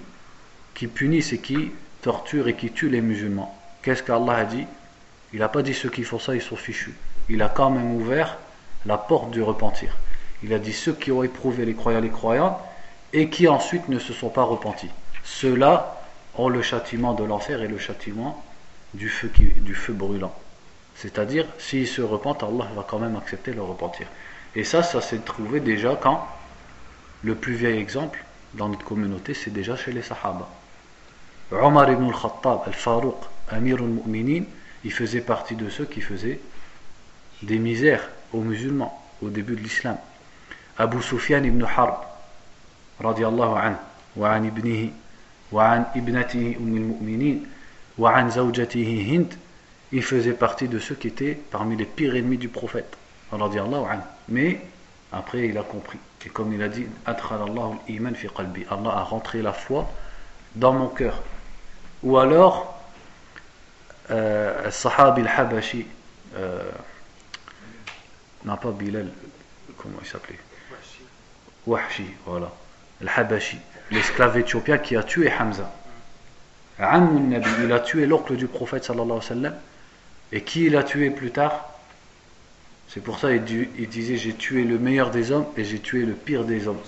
[0.95, 3.59] punissent et qui torturent et qui tuent les musulmans.
[3.83, 4.67] Qu'est-ce qu'Allah a dit?
[5.33, 6.95] Il n'a pas dit ceux qui font ça, ils sont fichus.
[7.29, 8.39] Il a quand même ouvert
[8.87, 9.97] la porte du repentir.
[10.45, 12.63] Il a dit ceux qui ont éprouvé les croyants, les croyants,
[13.13, 14.91] et qui ensuite ne se sont pas repentis.
[15.25, 16.01] Ceux-là
[16.37, 18.41] ont le châtiment de l'enfer et le châtiment
[18.95, 20.33] du feu, du feu brûlant.
[20.95, 24.07] C'est-à-dire, s'ils se repentent, Allah va quand même accepter leur repentir.
[24.57, 26.27] Et ça, ça s'est trouvé déjà quand
[27.23, 30.49] Le plus vieil exemple dans notre communauté, c'est déjà chez les Sahaba.
[31.53, 33.17] Omar ibn al-Khattab, al-Farouq,
[33.51, 34.45] Amir al-Mu'minin,
[34.85, 36.41] il faisait partie de ceux qui faisaient
[37.43, 39.97] des misères aux musulmans au début de l'islam.
[40.79, 41.97] Abu Sufyan ibn Harb,
[43.01, 43.77] radiallahu anhu,
[44.17, 44.93] wa an ibnihi,
[45.53, 47.41] wa an ibnatihi umm mu'minin,
[47.99, 49.35] wa an zawjatihi hind,
[49.93, 52.97] il faisait partie de ceux qui étaient parmi les pires ennemis du prophète,
[53.31, 54.61] radiallahu anhu mais
[55.13, 55.99] après il a compris.
[56.25, 59.91] Et comme il a dit Allah a rentré la foi
[60.55, 61.23] dans mon cœur.
[62.03, 62.81] Ou alors
[64.11, 65.87] euh, Sahabi al-Habashi
[66.37, 66.71] euh,
[68.45, 69.09] non pas Bilal
[69.77, 70.39] comment il s'appelait?
[71.67, 72.05] Wahshi.
[72.27, 72.51] Voilà.
[73.03, 73.59] al-Habashi
[73.91, 75.71] l'esclave éthiopien qui a tué Hamza.
[76.79, 79.55] Il a tué l'oncle du prophète sallallahu alayhi wa sallam.
[80.33, 81.69] Et qui il a tué plus tard?
[82.93, 83.45] C'est pour ça il,
[83.89, 86.81] disait j'ai tué le meilleur des hommes et j'ai tué le pire des hommes.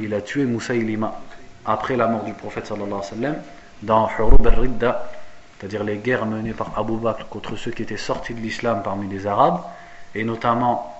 [0.00, 1.20] Il a tué Moussaïlima
[1.66, 3.34] après la mort du prophète sallallahu
[3.82, 5.10] dans Hurub al-Ridda,
[5.58, 9.06] c'est-à-dire les guerres menées par Abu Bakr contre ceux qui étaient sortis de l'islam parmi
[9.08, 9.60] les Arabes,
[10.14, 10.94] et notamment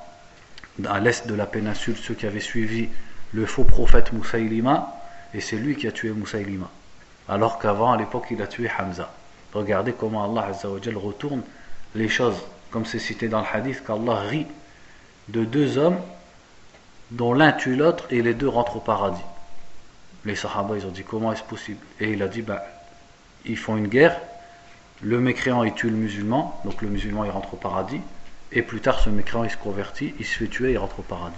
[0.87, 2.90] à l'est de la péninsule, ceux qui avaient suivi
[3.32, 4.94] le faux prophète Moussaïlima,
[5.32, 6.68] et c'est lui qui a tué Moussaïlima.
[7.30, 9.11] Alors qu'avant, à l'époque, il a tué Hamza.
[9.54, 10.52] Regardez comment Allah
[10.96, 11.42] retourne
[11.94, 12.37] les choses,
[12.70, 14.46] comme c'est cité dans le hadith, qu'Allah rit
[15.29, 15.98] de deux hommes
[17.11, 19.22] dont l'un tue l'autre et les deux rentrent au paradis.
[20.24, 21.85] Les Sahaba, ils ont dit comment est-ce possible?
[22.00, 22.64] Et il a dit, bah,
[23.44, 24.20] ils font une guerre,
[25.02, 28.00] le mécréant il tue le musulman, donc le musulman il rentre au paradis,
[28.52, 31.02] et plus tard ce mécréant il se convertit, il se fait tuer, il rentre au
[31.02, 31.37] paradis.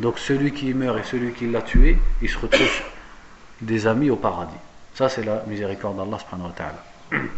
[0.00, 2.82] Donc celui qui meurt et celui qui l'a tué, il se retrouve
[3.60, 4.54] des amis au paradis.
[4.94, 7.28] Ça c'est la miséricorde d'Allah subhanahu wa ta'ala.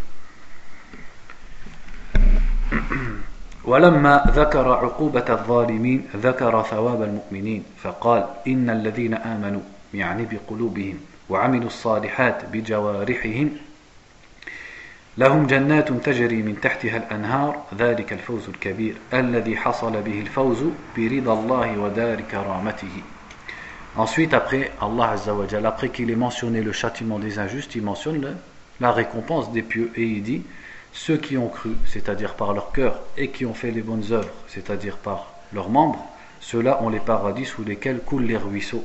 [3.71, 9.61] ولما ذكر عقوبة الظالمين ذكر ثواب المؤمنين فقال إن الذين آمنوا
[9.95, 10.99] يعني بقلوبهم
[11.29, 13.51] وعملوا الصالحات بجوارحهم
[15.19, 20.59] لهم جنات تجري من تحتها الأنهار ذلك الفوز الكبير الذي حصل به الفوز
[20.97, 23.03] برضا الله ودار كرامته
[23.97, 28.37] Ensuite, après Allah Azzawajal, après qu'il ait mentionné le châtiment des injustes, il mentionne
[28.81, 30.43] la récompense des pieux et il dit
[30.94, 34.34] ceux qui ont cru, c'est-à-dire par leur cœur, et qui ont fait les bonnes œuvres,
[34.48, 36.06] c'est-à-dire par leurs membres,
[36.40, 38.84] ceux-là ont les paradis sous lesquels coulent les ruisseaux.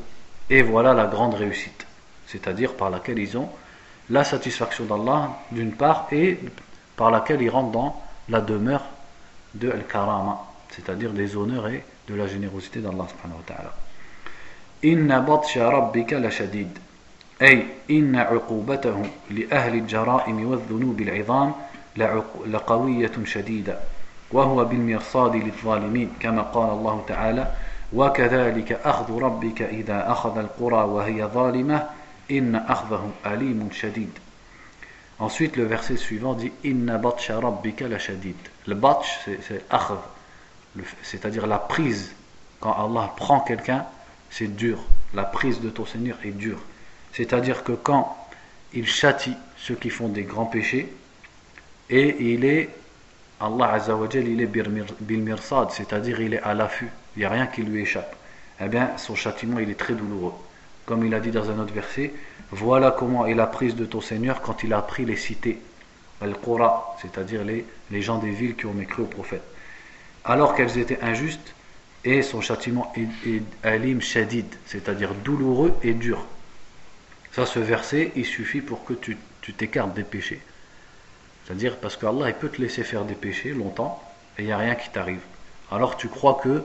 [0.49, 1.87] Et voilà la grande réussite,
[2.27, 3.49] c'est-à-dire par laquelle ils ont
[4.11, 6.39] la satisfaction d'Allah d'une part et
[6.97, 8.85] par laquelle il rentre dans la demeure
[9.55, 10.41] de Al-Karama,
[10.71, 13.75] c'est-à-dire des honneurs et de la générosité d'Allah subhanahu wa ta'ala.
[14.85, 16.79] إن بطش ربك لشديد
[17.43, 21.53] أي إن عقوبته لأهل الجرائم والذنوب العظام
[22.47, 23.79] لقوية شديدة
[24.33, 27.53] وهو بالمرصاد للظالمين كما قال الله تعالى
[27.93, 31.87] وكذلك أخذ ربك إذا أخذ القرى وهي ظالمة
[32.31, 34.11] إن أخذه أليم شديد
[35.21, 38.37] Ensuite, le verset suivant dit Inna batsha rabbika la shadid.
[38.67, 39.99] Le batch, c'est akhd,
[41.03, 42.15] c'est-à-dire la prise.
[42.59, 43.85] Quand Allah prend quelqu'un,
[44.31, 44.79] c'est dur.
[45.13, 46.61] La prise de ton Seigneur est dure.
[47.13, 48.17] C'est-à-dire que quand
[48.73, 50.91] il châtie ceux qui font des grands péchés,
[51.90, 52.70] et il est,
[53.40, 57.48] Allah Azzawajal, il est bil mirsad, c'est-à-dire il est à l'affût, il n'y a rien
[57.48, 58.16] qui lui échappe.
[58.60, 60.34] Eh bien, son châtiment, il est très douloureux.
[60.86, 62.14] Comme il a dit dans un autre verset,
[62.52, 65.60] voilà comment est la prise de ton Seigneur quand il a pris les cités,
[66.22, 69.44] Al-Qura, c'est-à-dire les, les gens des villes qui ont mécru au prophète.
[70.24, 71.54] Alors qu'elles étaient injustes,
[72.06, 76.26] et son châtiment est, alim shadid, c'est-à-dire douloureux et dur.
[77.32, 79.18] Ça, ce verset, il suffit pour que tu
[79.58, 80.40] t'écartes des péchés.
[81.46, 84.02] C'est-à-dire parce qu'Allah il peut te laisser faire des péchés longtemps
[84.38, 85.22] et il n'y a rien qui t'arrive.
[85.72, 86.64] Alors tu crois que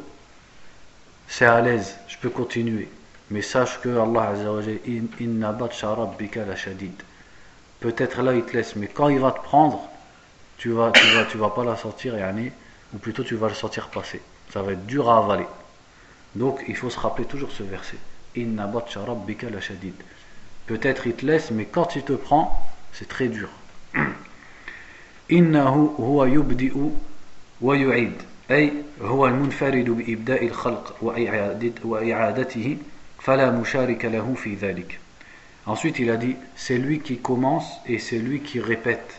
[1.29, 2.89] c'est à l'aise, je peux continuer.
[3.31, 4.35] Mais sache que Allah
[6.47, 7.03] la shadid.
[7.79, 9.89] Peut-être là il te laisse, mais quand il va te prendre,
[10.59, 12.15] tu vas, tu vas, tu vas pas la sortir,
[12.93, 14.21] ou plutôt tu vas le sortir passer.
[14.53, 15.47] Ça va être dur à avaler.
[16.35, 17.99] Donc il faut se rappeler toujours ce verset.
[18.37, 19.95] la shadid.
[20.67, 22.61] Peut-être il te laisse, mais quand il te prend,
[22.93, 23.49] c'est très dur.
[25.32, 26.78] إنه هو يبدئ
[27.62, 28.14] ويعيد
[28.52, 30.96] أي هو المنفرد بإبداء الخلق
[31.84, 32.78] وإعادته
[33.20, 35.00] فلا مشارك له في ذلك
[35.68, 39.16] Ensuite, il a dit, c'est lui qui commence et c'est lui qui répète.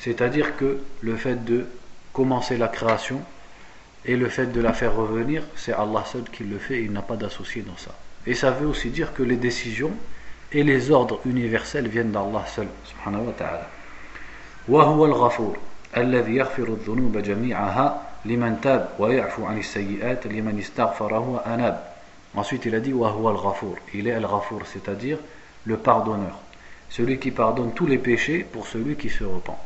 [0.00, 1.66] C'est-à-dire que le fait de
[2.12, 3.22] commencer la création
[4.04, 6.92] et le fait de la faire revenir, c'est Allah seul qui le fait et il
[6.92, 7.96] n'a pas d'associé dans ça.
[8.26, 9.92] Et ça veut aussi dire que les décisions
[10.50, 13.70] et les ordres universels viennent d'Allah seul, subhanahu wa ta'ala.
[14.69, 15.57] وهو الغفور
[15.97, 21.89] الذي يغفر الذنوب جميعها لمن تاب ويعفو عن السيئات لمن استغفره وأناب
[22.35, 25.17] Ensuite, il a dit وهو الغفور Il est al-Ghafour, c'est-à-dire
[25.65, 26.37] le pardonneur.
[26.89, 29.57] Celui qui pardonne tous les péchés pour celui qui se repent.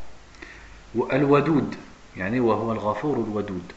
[0.95, 1.75] والودود
[2.17, 3.71] يعني وهو الغفور الودود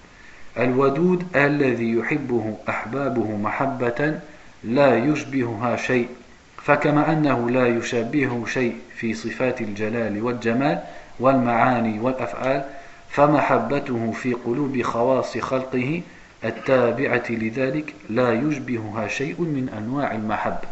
[0.59, 4.21] الودود الذي يحبه أحبابه محبة
[4.65, 6.09] لا يشبهها شيء
[6.57, 10.83] فكما أنه لا يشابهه شيء في صفات الجلال والجمال
[11.21, 12.65] والمعاني والأفعال
[13.09, 16.03] فمحبته في قلوب خواص خلقه
[16.45, 20.69] التابعة لذلك لا يشبهها شيء من أنواع المحبة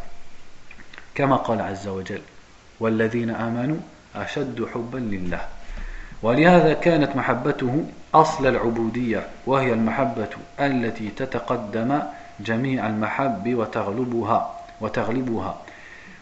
[1.15, 2.21] كما قال عز وجل
[2.81, 3.77] والذين آمنوا
[4.17, 5.41] أشد حبا لله
[6.23, 10.29] ولهذا كانت محبته أصل العبودية وهي المحبة
[10.61, 12.03] التي تتقدم
[12.41, 15.57] جميع المحب وتغلبها وتغلبها.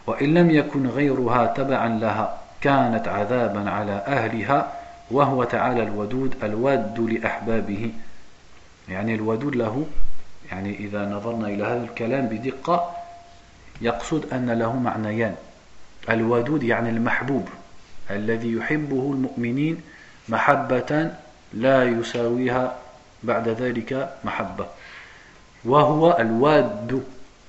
[0.07, 4.73] وإن لم يكن غيرها تبعا لها كانت عذابا على أهلها
[5.11, 7.91] وهو تعالى الودود الواد لأحبابه.
[8.89, 9.87] يعني الودود له
[10.51, 12.91] يعني إذا نظرنا إلى هذا الكلام بدقة
[13.81, 15.35] يقصد أن له معنيان.
[16.09, 17.47] الودود يعني المحبوب
[18.11, 19.81] الذي يحبه المؤمنين
[20.29, 21.11] محبة
[21.53, 22.75] لا يساويها
[23.23, 24.65] بعد ذلك محبة.
[25.65, 27.03] وهو الواد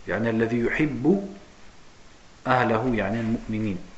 [0.09, 1.29] يعني الذي يحب
[2.46, 3.93] أهله يعني المؤمنين.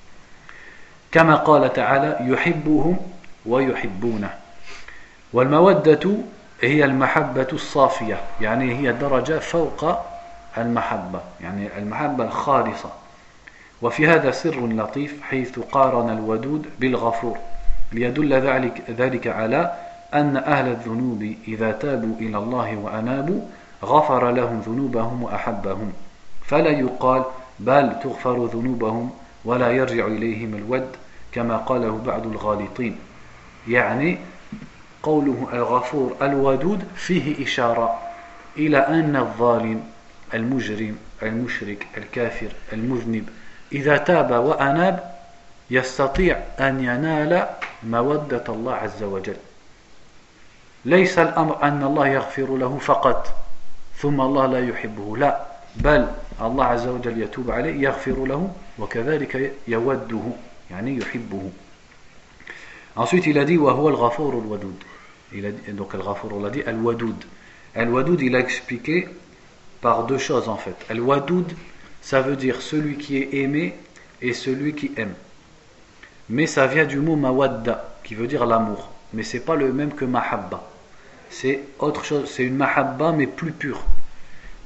[1.16, 2.96] كما قال تعالى يحبهم
[3.46, 4.30] ويحبونه.
[5.32, 6.10] والمودة
[6.60, 9.98] هي المحبة الصافية يعني هي درجة فوق
[10.58, 12.90] المحبة يعني المحبة الخالصة.
[13.82, 17.38] وفي هذا سر لطيف حيث قارن الودود بالغفور
[17.92, 19.72] ليدل ذلك, ذلك على
[20.14, 23.40] أن أهل الذنوب إذا تابوا إلى الله وأنابوا
[23.84, 25.92] غفر لهم ذنوبهم وأحبهم.
[26.46, 27.24] فلا يقال
[27.60, 29.10] بل تغفر ذنوبهم
[29.44, 30.86] ولا يرجع إليهم الود.
[31.36, 32.98] كما قاله بعض الغالطين.
[33.68, 34.18] يعني
[35.02, 37.98] قوله الغفور الودود فيه إشارة
[38.56, 39.84] إلى أن الظالم
[40.34, 43.28] المجرم المشرك الكافر المذنب
[43.72, 45.16] إذا تاب وأناب
[45.70, 47.46] يستطيع أن ينال
[47.82, 49.36] مودة الله عز وجل.
[50.84, 53.34] ليس الأمر أن الله يغفر له فقط
[53.98, 55.40] ثم الله لا يحبه لا
[55.76, 56.06] بل
[56.40, 60.22] الله عز وجل يتوب عليه يغفر له وكذلك يوده
[62.96, 65.74] Ensuite, il a dit Wahwa al-Ghafour al-Wadoud.
[65.74, 67.24] donc Al-Ghafour, on l'a dit, Al-Wadoud.
[67.74, 69.08] Al-Wadoud, il a expliqué
[69.80, 70.76] par deux choses en fait.
[70.88, 71.52] Al-Wadoud,
[72.00, 73.74] ça veut dire celui qui est aimé
[74.22, 75.14] et celui qui aime.
[76.28, 78.90] Mais ça vient du mot mawadda, qui veut dire l'amour.
[79.12, 80.68] Mais c'est pas le même que mahabba.
[81.30, 83.82] C'est autre chose, c'est une mahabba mais plus pure.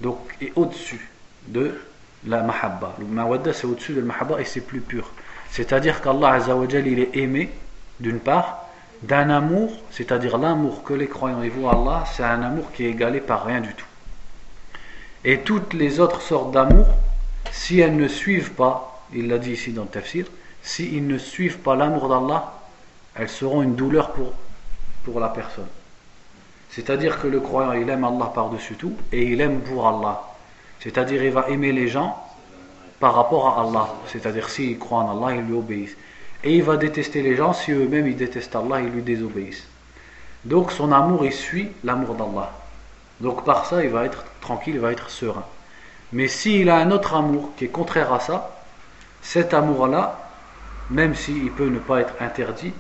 [0.00, 1.08] Donc, et au-dessus
[1.48, 1.78] de
[2.26, 2.94] la mahabba.
[2.98, 5.12] Le mawadda, c'est au-dessus de la mahabba et c'est plus pur.
[5.50, 7.50] C'est-à-dire qu'Allah Azzawajal il est aimé
[7.98, 8.66] d'une part,
[9.02, 12.90] d'un amour, c'est-à-dire l'amour que les croyants y voient Allah, c'est un amour qui est
[12.90, 13.86] égalé par rien du tout.
[15.24, 16.86] Et toutes les autres sortes d'amour,
[17.50, 20.26] si elles ne suivent pas, il l'a dit ici dans le tafsir,
[20.62, 22.54] si ils ne suivent pas l'amour d'Allah,
[23.14, 24.32] elles seront une douleur pour,
[25.04, 25.66] pour la personne.
[26.70, 30.22] C'est-à-dire que le croyant, il aime Allah par-dessus tout et il aime pour Allah.
[30.78, 32.16] C'est-à-dire il va aimer les gens
[33.00, 33.88] par rapport à Allah.
[34.06, 35.96] C'est-à-dire s'il croit en Allah, il lui obéissent.
[36.44, 39.66] Et il va détester les gens si eux-mêmes ils détestent Allah, ils lui désobéissent.
[40.44, 42.52] Donc son amour, il suit l'amour d'Allah.
[43.20, 45.44] Donc par ça, il va être tranquille, il va être serein.
[46.12, 48.56] Mais s'il a un autre amour qui est contraire à ça,
[49.22, 50.18] cet amour-là,
[50.90, 52.72] même s'il peut ne pas être interdit,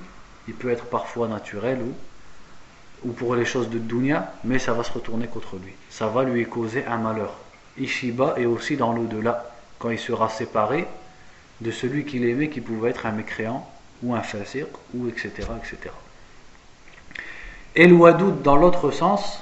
[0.48, 4.82] il peut être parfois naturel ou, ou pour les choses de dunya, mais ça va
[4.82, 5.72] se retourner contre lui.
[5.90, 7.34] Ça va lui causer un malheur.
[7.78, 9.49] Ishiba et aussi dans l'au-delà,
[9.80, 10.86] quand il sera séparé
[11.60, 13.68] de celui qu'il aimait qui pouvait être un mécréant
[14.02, 15.30] ou un fasir ou etc.
[15.58, 15.92] etc.
[17.74, 17.96] Et le
[18.42, 19.40] dans l'autre sens,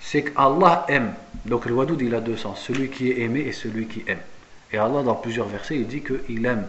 [0.00, 1.14] c'est qu'Allah aime.
[1.46, 4.20] Donc le wadoud il a deux sens, celui qui est aimé et celui qui aime.
[4.72, 6.66] Et Allah dans plusieurs versets il dit qu'il aime,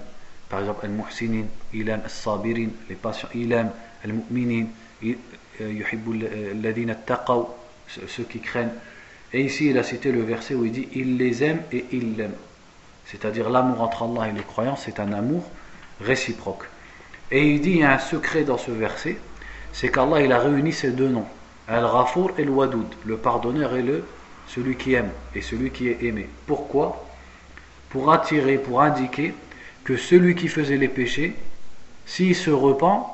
[0.49, 3.71] par exemple al-muhsinin, il aime al-sabirin, les patients, il aime
[4.03, 4.65] al-mu'minin,
[5.03, 5.15] euh,
[5.59, 6.25] yuhibbu
[7.05, 7.49] taqaw,
[7.87, 8.73] ceux qui craignent.
[9.33, 12.15] Et ici il a cité le verset où il dit il les aime et il
[12.15, 12.35] l'aime.
[13.05, 15.43] C'est-à-dire l'amour entre Allah et les croyants, c'est un amour
[15.99, 16.65] réciproque.
[17.31, 19.17] Et il dit, il y a un secret dans ce verset,
[19.73, 21.27] c'est qu'Allah il a réuni ces deux noms,
[21.67, 24.03] Al-Ghafour et le Wadoud, le pardonneur et le
[24.47, 26.27] celui qui aime et celui qui est aimé.
[26.45, 27.05] Pourquoi?
[27.89, 29.33] Pour attirer, pour indiquer
[29.83, 31.35] que celui qui faisait les péchés,
[32.05, 33.05] s'il se repent,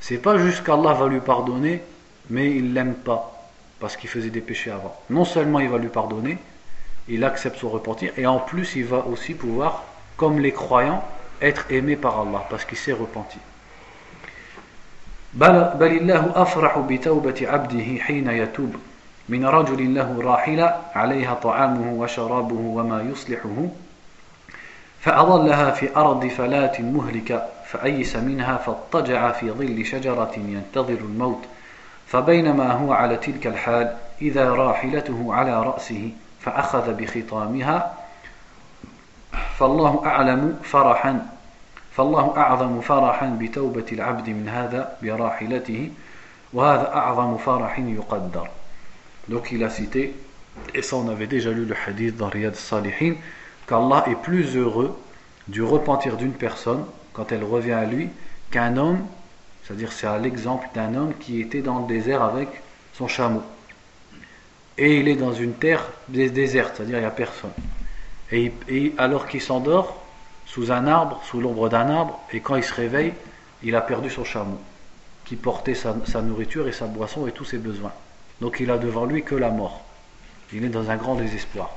[0.00, 1.82] c'est pas juste qu'Allah va lui pardonner,
[2.30, 3.32] mais il l'aime pas
[3.78, 4.96] parce qu'il faisait des péchés avant.
[5.10, 6.38] Non seulement il va lui pardonner,
[7.07, 9.83] il accepte son repentir et en plus il va aussi pouvoir,
[10.17, 11.03] comme les croyants,
[11.41, 13.39] être aimé par Allah parce qu'il s'est repenti.
[15.33, 18.75] بل, بل الله أفرح بتوبة عبده حين يتوب
[19.29, 23.67] من رجل له راحلة عليها طعامه وشرابه وما يصلحه
[25.01, 31.43] فأضلها في أرض فلاة مهلكة فأيس منها فاضطجع في ظل شجرة ينتظر الموت
[32.07, 36.11] فبينما هو على تلك الحال إذا راحلته على رأسه
[36.45, 37.97] فأخذ بخطامها
[39.59, 41.27] فالله أعلم فرحا
[41.91, 45.91] فالله أعظم فرحا بتوبة العبد من هذا براحلته
[46.53, 48.47] وهذا أعظم فرح يقدر
[49.29, 50.15] Donc il a cité,
[50.73, 53.13] et ça on avait déjà lu le hadith dans Riyad Salihin,
[53.67, 54.99] qu'Allah est plus heureux
[55.47, 58.09] du repentir d'une personne quand elle revient à lui
[58.49, 59.05] qu'un homme,
[59.63, 62.49] c'est-à-dire c'est à l'exemple d'un homme qui était dans le désert avec
[62.93, 63.43] son chameau.
[64.78, 67.52] et il est dans une terre déserte, c'est-à-dire il n'y a personne.
[68.32, 68.52] Et,
[68.98, 70.02] alors qu'il s'endort
[70.44, 73.14] sous un arbre, sous l'ombre d'un arbre, et quand il se réveille,
[73.62, 74.60] il a perdu son chameau,
[75.24, 77.92] qui portait sa, nourriture et sa boisson et tous ses besoins.
[78.40, 79.82] Donc il a devant lui que la mort.
[80.52, 81.74] Il est dans un grand désespoir.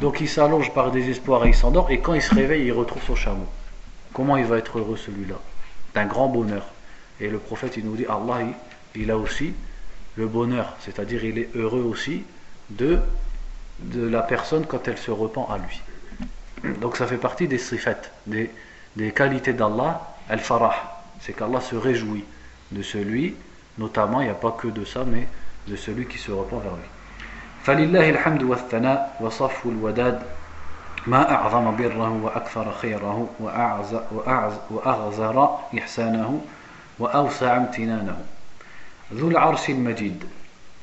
[0.00, 3.02] Donc il s'allonge par désespoir et il s'endort, et quand il se réveille, il retrouve
[3.04, 3.46] son chameau.
[4.12, 5.36] Comment il va être heureux celui-là?
[5.94, 6.66] D'un grand bonheur.
[7.20, 8.38] Et le prophète, il nous dit, Allah,
[8.94, 9.54] il a aussi
[10.15, 12.23] le bonheur, c'est-à-dire il est heureux aussi
[12.69, 12.99] de,
[13.79, 15.81] de la personne quand elle se repent à lui.
[16.79, 18.51] Donc ça fait partie des sifat, des,
[18.95, 22.25] des qualités d'Allah, al-farah, c'est qu'Allah se réjouit
[22.71, 23.35] de celui,
[23.77, 25.27] notamment, il n'y a pas que de ça, mais
[25.67, 26.89] de celui qui se repent vers lui.
[27.63, 30.21] فلله الحمد والثناء وصف الوداد
[31.07, 33.29] ما أعظم بره وأكثر خيره
[34.71, 36.41] وأغزر إحسانه
[36.99, 38.17] وأوسع امتنانه
[39.12, 40.24] ذو العرش المجيد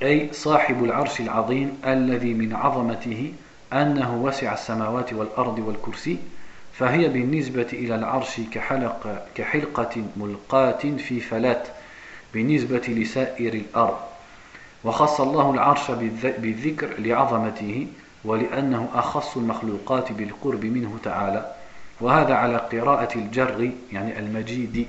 [0.01, 3.33] أي صاحب العرش العظيم الذي من عظمته
[3.73, 6.17] أنه وسع السماوات والأرض والكرسي
[6.73, 11.67] فهي بالنسبة إلى العرش كحلق كحلقة ملقاة في فلات
[12.33, 13.97] بالنسبة لسائر الأرض.
[14.83, 17.87] وخص الله العرش بالذكر لعظمته
[18.25, 21.55] ولأنه أخص المخلوقات بالقرب منه تعالى
[22.01, 24.87] وهذا على قراءة الجر يعني المجيد.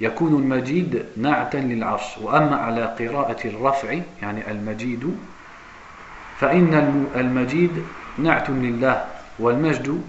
[0.00, 5.16] يكون المجيد نعتا للعرش وأما على قراءة الرفع يعني المجيد
[6.40, 6.74] فإن
[7.16, 7.82] المجيد
[8.18, 9.04] نعت لله
[9.38, 10.02] والمجد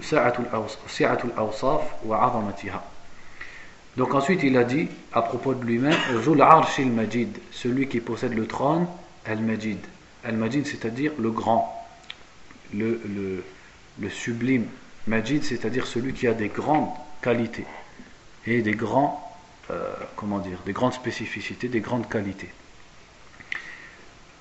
[0.88, 2.82] سعة الأوصاف وعظمتها
[3.96, 8.32] Donc ensuite il a dit à propos de lui-même Zul Arsh al-Majid, celui qui possède
[8.32, 8.86] le trône,
[9.26, 9.78] Al-Majid.
[10.24, 11.84] Al-Majid c'est-à-dire le grand,
[12.72, 13.42] le, le,
[13.98, 14.66] le sublime.
[15.08, 16.90] Majid c'est-à-dire celui qui a des grandes
[17.22, 17.66] qualités
[18.46, 19.21] et des grands
[19.71, 22.49] euh, comment dire, des grandes spécificités, des grandes qualités.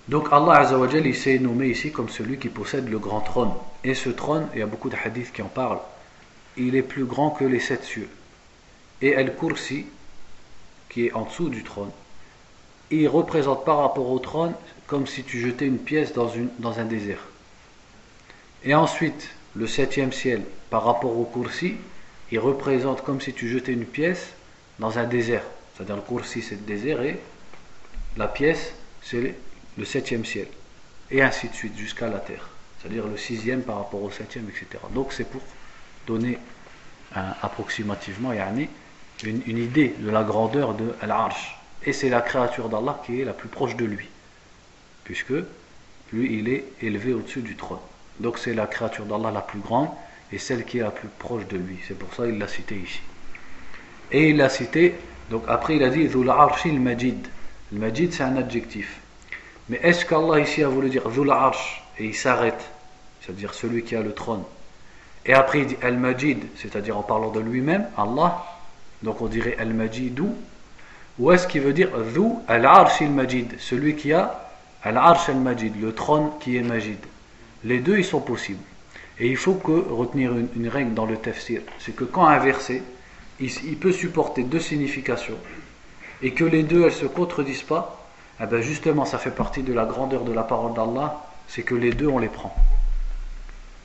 [0.09, 3.53] Donc Allah Azzawajal, il s'est nommé ici comme celui qui possède le grand trône.
[3.85, 5.81] Et ce trône, il y a beaucoup de hadiths qui en parlent,
[6.57, 8.09] il est plus grand que les sept cieux.
[9.01, 9.87] Et Al-Kursi,
[10.89, 11.91] qui est en dessous du trône,
[12.91, 14.55] il représente par rapport au trône
[14.87, 17.25] comme si tu jetais une pièce dans, dans un désert.
[18.65, 21.77] Et ensuite, le septième ciel, par rapport au Kursi,
[22.31, 24.35] il représente comme si tu jetais une pièce
[24.83, 25.45] dans un désert.
[25.75, 27.19] C'est-à-dire le Kursi c'est le désert et
[28.17, 29.35] la pièce c'est
[29.79, 30.49] le septième ciel.
[31.11, 32.49] Et ainsi de suite jusqu'à la terre.
[32.79, 34.83] C'est-à-dire le sixième par rapport au septième, etc.
[34.93, 35.41] Donc c'est pour
[36.07, 36.37] donner
[37.15, 41.57] approximativement une, une idée de la grandeur de Al-Arsh.
[41.85, 44.09] Et c'est la créature d'Allah qui est la plus proche de lui.
[45.05, 45.35] Puisque
[46.13, 47.79] lui, il est élevé au-dessus du trône.
[48.19, 49.91] Donc c'est la créature d'Allah la plus grande
[50.33, 51.79] et celle qui est la plus proche de lui.
[51.87, 53.01] C'est pour ça qu'il l'a cité ici.
[54.13, 54.95] Et il l'a cité,
[55.31, 57.27] donc après il a dit Dhul Arshil Majid.
[57.73, 59.01] Le Majid c'est un adjectif.
[59.69, 62.63] Mais est-ce qu'Allah ici a voulu dire Dhul Arsh et il s'arrête,
[63.21, 64.43] c'est-à-dire celui qui a le trône
[65.25, 68.45] Et après il dit Al-Majid, c'est-à-dire en parlant de lui-même, Allah,
[69.03, 70.35] donc on dirait Al-Majidou.
[71.19, 74.51] Ou est-ce qu'il veut dire Dhu Al-Arshil Majid, celui qui a
[74.83, 76.99] Al-Arsh Al-Majid, le trône qui est Majid
[77.65, 78.63] Les deux ils sont possibles.
[79.19, 82.83] Et il faut que retenir une, règle dans le tafsir, c'est que quand un verset,
[83.43, 85.39] il, peut supporter deux significations,
[86.23, 88.07] et que les deux elles se contredisent pas,
[88.41, 91.75] eh ben justement ça fait partie de la grandeur de la parole d'Allah, c'est que
[91.75, 92.55] les deux on les prend.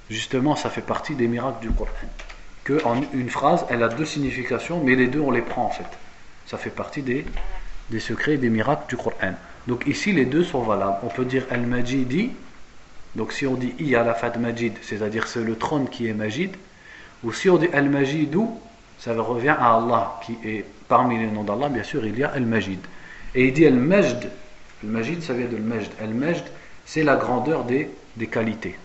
[0.10, 1.92] Justement ça fait partie des miracles du Coran.
[2.64, 2.82] Que
[3.14, 5.88] une phrase elle a deux significations, mais les deux on les prend en fait.
[6.46, 7.26] Ça fait partie des,
[7.90, 9.34] des secrets, des miracles du Coran.
[9.68, 10.98] Donc ici les deux sont valables.
[11.04, 12.32] On peut dire Al-Majidi
[13.18, 16.52] donc si on dit I la fat Majid, c'est-à-dire c'est le trône qui est Majid,
[17.24, 18.60] ou si on dit Al-Majidou,
[18.99, 22.29] ça revient à Allah, qui est parmi les noms d'Allah, bien sûr, il y a
[22.29, 22.81] Al-Majid.
[23.35, 24.31] Et il dit Al-Majd,
[24.85, 25.91] Al-Majid, ça vient de Al-Majd.
[26.01, 26.45] Al-Majd,
[26.85, 28.77] c'est la grandeur des, des qualités.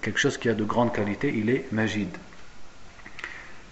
[0.00, 2.08] Quelque chose qui a de grande qualité, il est Majid.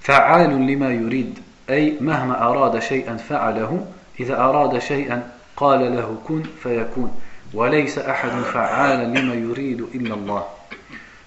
[0.01, 1.39] فعال لما يريد
[1.71, 3.87] أي مهما أراد شيئا فعله
[4.21, 7.21] إذا أراد شيئا قال له كن فيكون
[7.55, 10.45] وليس أحد فعالا لما يريد إلا الله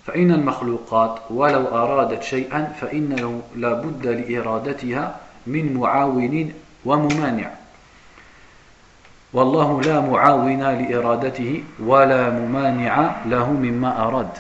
[0.07, 6.52] فإن المخلوقات ولو أرادت شيئا فإنه لا بد لإرادتها من معاون
[6.84, 7.50] وممانع.
[9.32, 14.30] والله لا معاون لإرادته ولا ممانع له مما أراد.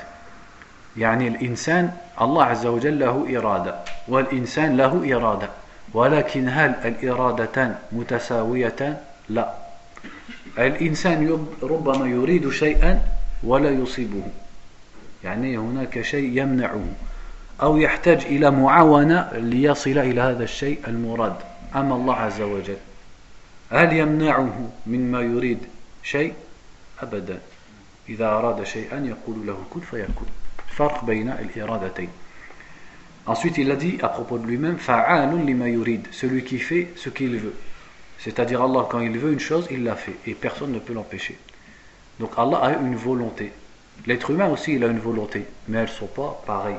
[0.96, 3.74] يعني الإنسان الله عز وجل له إرادة
[4.08, 5.48] والإنسان له إرادة
[5.94, 8.96] ولكن هل الإرادتان متساويتان؟
[9.28, 9.52] لا.
[10.58, 13.00] الإنسان ربما يريد شيئا
[13.44, 14.22] ولا يصيبه.
[15.26, 16.84] يعني هناك شيء يمنعه
[17.62, 21.36] أو يحتاج إلى معاونة ليصل إلى هذا الشيء المراد
[21.74, 22.76] أما الله عز وجل
[23.70, 25.58] هل يمنعه مما يريد
[26.02, 26.34] شيء
[27.02, 27.40] أبدا
[28.08, 30.26] إذا أراد شيئا يقول له كن فيكون
[30.76, 32.08] فرق بين الإرادتين
[33.28, 37.08] Ensuite, il a dit à propos de lui-même, Fa'alun lima yurid, celui qui fait ce
[37.08, 37.56] qu'il veut.
[38.20, 41.36] C'est-à-dire Allah, quand il veut une chose, il l'a fait et personne ne peut l'empêcher.
[42.20, 43.50] Donc Allah a une volonté.
[44.06, 46.76] L'être humain aussi, il a une volonté, mais elles ne sont pas pareilles.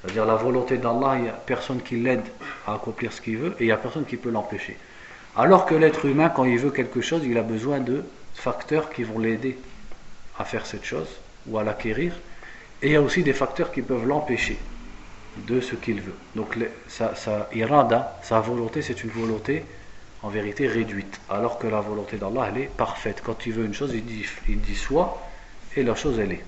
[0.00, 2.24] C'est-à-dire la volonté d'Allah, il n'y a personne qui l'aide
[2.66, 4.76] à accomplir ce qu'il veut et il n'y a personne qui peut l'empêcher.
[5.36, 8.04] Alors que l'être humain, quand il veut quelque chose, il a besoin de
[8.34, 9.58] facteurs qui vont l'aider
[10.38, 11.08] à faire cette chose
[11.46, 12.14] ou à l'acquérir.
[12.82, 14.58] Et il y a aussi des facteurs qui peuvent l'empêcher
[15.46, 16.14] de ce qu'il veut.
[16.34, 16.56] Donc
[16.88, 17.48] sa, sa
[18.22, 19.64] sa volonté, c'est une volonté
[20.22, 23.22] en vérité réduite, alors que la volonté d'Allah, elle est parfaite.
[23.24, 25.29] Quand il veut une chose, il dit, il dit soit,
[25.76, 26.44] et la chose, elle est.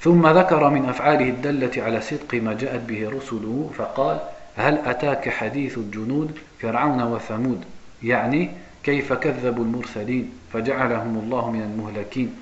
[0.00, 4.20] ثم ذكر من أفعاله الدالة على صدق ما جاءت به رسله فقال
[4.56, 7.64] هل أتاك حديث الجنود فرعون وثمود؟
[8.02, 8.50] يعني
[8.82, 12.36] كيف كذبوا المرسلين فجعلهم الله من المهلكين.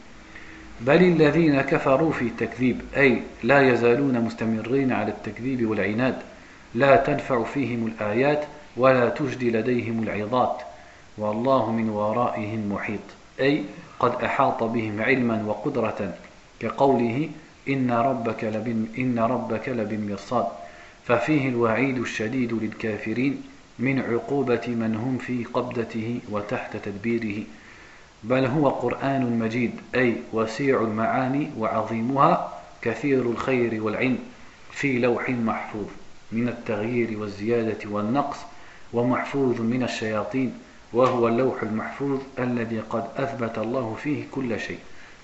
[0.81, 6.17] بل الذين كفروا في التكذيب أي لا يزالون مستمرين على التكذيب والعناد
[6.75, 8.45] لا تنفع فيهم الآيات
[8.77, 10.63] ولا تجدي لديهم العظات.
[11.19, 13.01] والله من ورائهم محيط.
[13.41, 13.65] أي
[13.99, 16.14] قد أحاط بهم علما وقدرة
[16.61, 17.28] كقوله
[17.68, 20.47] إن ربك لبن إن ربك لبالمرصاد.
[21.05, 23.42] ففيه الوعيد الشديد للكافرين
[23.78, 27.44] من عقوبة من هم في قبضته وتحت تدبيره.
[28.24, 34.18] بل هو قرآن مجيد أي وسيع المعاني وعظيمها كثير الخير والعلم
[34.70, 35.86] في لوح محفوظ
[36.32, 38.38] من التغيير والزيادة والنقص
[38.92, 40.53] ومحفوظ من الشياطين.
[40.97, 44.78] وهو اللوح المحفوظ الذي قد أثبت الله فيه كل شيء.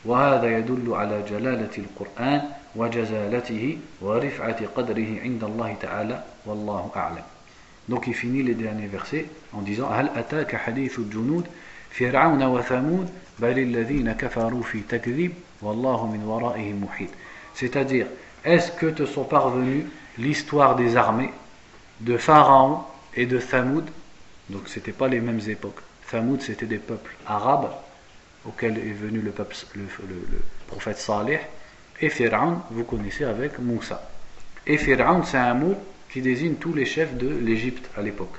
[0.05, 2.41] وهذا يدل على جلالة القرآن
[2.77, 6.17] وجزالته ورفعة قدره عند الله تعالى
[6.47, 7.25] والله أعلم.
[7.89, 11.45] Donc il finit les derniers versets en disant Hal ataka hadithu junud
[11.93, 17.09] فرعون وثمود بل الذين كفروا في تكذيب والله من ورائهم محيط
[17.55, 18.07] c'est-à-dire
[18.45, 19.85] est-ce que te sont parvenus
[20.19, 21.33] l'histoire des armées
[22.01, 22.79] de Pharaon
[23.15, 23.85] et de Thamoud
[24.53, 25.81] donc c'était pas les mêmes époques.
[26.11, 27.71] Thamoud c'était des peuples arabes
[28.47, 29.33] auxquels est venu le,
[30.67, 31.41] prophète Saleh
[32.01, 32.59] et Pharaon.
[32.71, 34.09] Vous connaissez avec Moussa.
[34.67, 35.75] Et c'est un mot
[36.11, 38.37] qui désigne tous les chefs de l'Égypte à l'époque.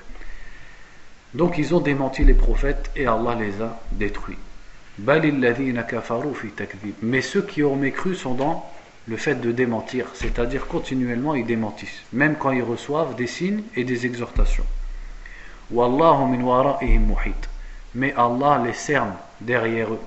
[1.34, 4.38] Donc ils ont démenti les prophètes et Allah les a détruits.
[7.02, 8.72] Mais ceux qui ont mécru sont dans
[9.08, 13.84] le fait de démentir, c'est-à-dire continuellement ils démentissent, même quand ils reçoivent des signes et
[13.84, 14.66] des exhortations.
[17.96, 20.02] Mais Allah les cerne derrière eux,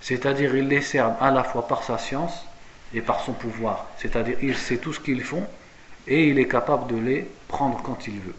[0.00, 2.46] c'est-à-dire il les cerne à la fois par sa science
[2.94, 5.46] et par son pouvoir, c'est-à-dire il sait tout ce qu'ils font
[6.06, 8.34] et il est capable de les prendre quand il veut.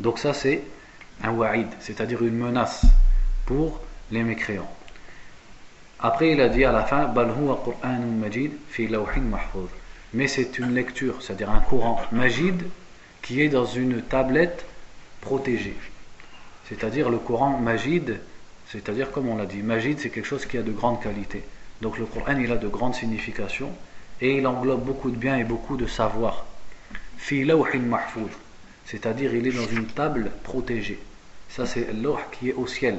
[0.00, 0.62] Donc ça c'est
[1.22, 2.84] un wa'id, c'est-à-dire une menace
[3.46, 3.80] pour
[4.10, 4.70] les mécréants.
[6.04, 8.88] Après, il a dit à la fin, majid fi.
[10.14, 12.60] Mais c'est une lecture, c'est-à-dire un courant majid
[13.22, 14.66] qui est dans une tablette
[15.22, 15.76] protégée.
[16.68, 18.20] C'est-à-dire le courant majid,
[18.66, 21.42] c'est-à-dire comme on l'a dit, majid c'est quelque chose qui a de grande qualité.
[21.80, 23.72] Donc le Coran il a de grandes significations
[24.20, 26.44] et il englobe beaucoup de biens et beaucoup de savoir.
[27.16, 28.30] Fi mahfouz,
[28.84, 31.00] c'est-à-dire il est dans une table protégée.
[31.48, 32.98] Ça, c'est l'eau qui est au ciel,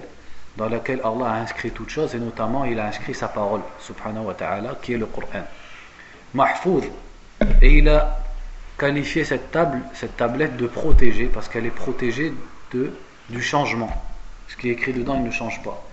[0.58, 4.26] dans laquelle Allah a inscrit toutes choses, et notamment il a inscrit sa parole, subhanahu
[4.26, 5.44] wa ta'ala, qui est le Coran.
[6.34, 6.84] Mahfoud,
[7.62, 8.23] et il a
[8.78, 12.34] qualifier cette table, cette tablette de protégée, parce qu'elle est protégée
[12.74, 12.92] de,
[13.30, 13.92] du changement.
[14.48, 15.84] Ce qui est écrit dedans, il ne change pas.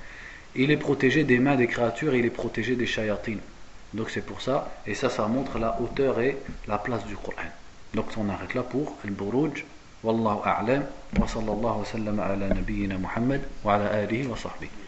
[0.55, 3.41] Il est protégé des mains des créatures il est protégé des shayatines.
[3.95, 7.49] Donc c'est pour ça, et ça, ça montre la hauteur et la place du Coran.
[7.95, 9.65] Donc on arrête là pour Al-Buruj.
[10.03, 10.87] Wallahu a'lam
[11.19, 14.71] wa sallallahu wa sallam ala nabiyyina Muhammad wa ala alihi wa sahbihi.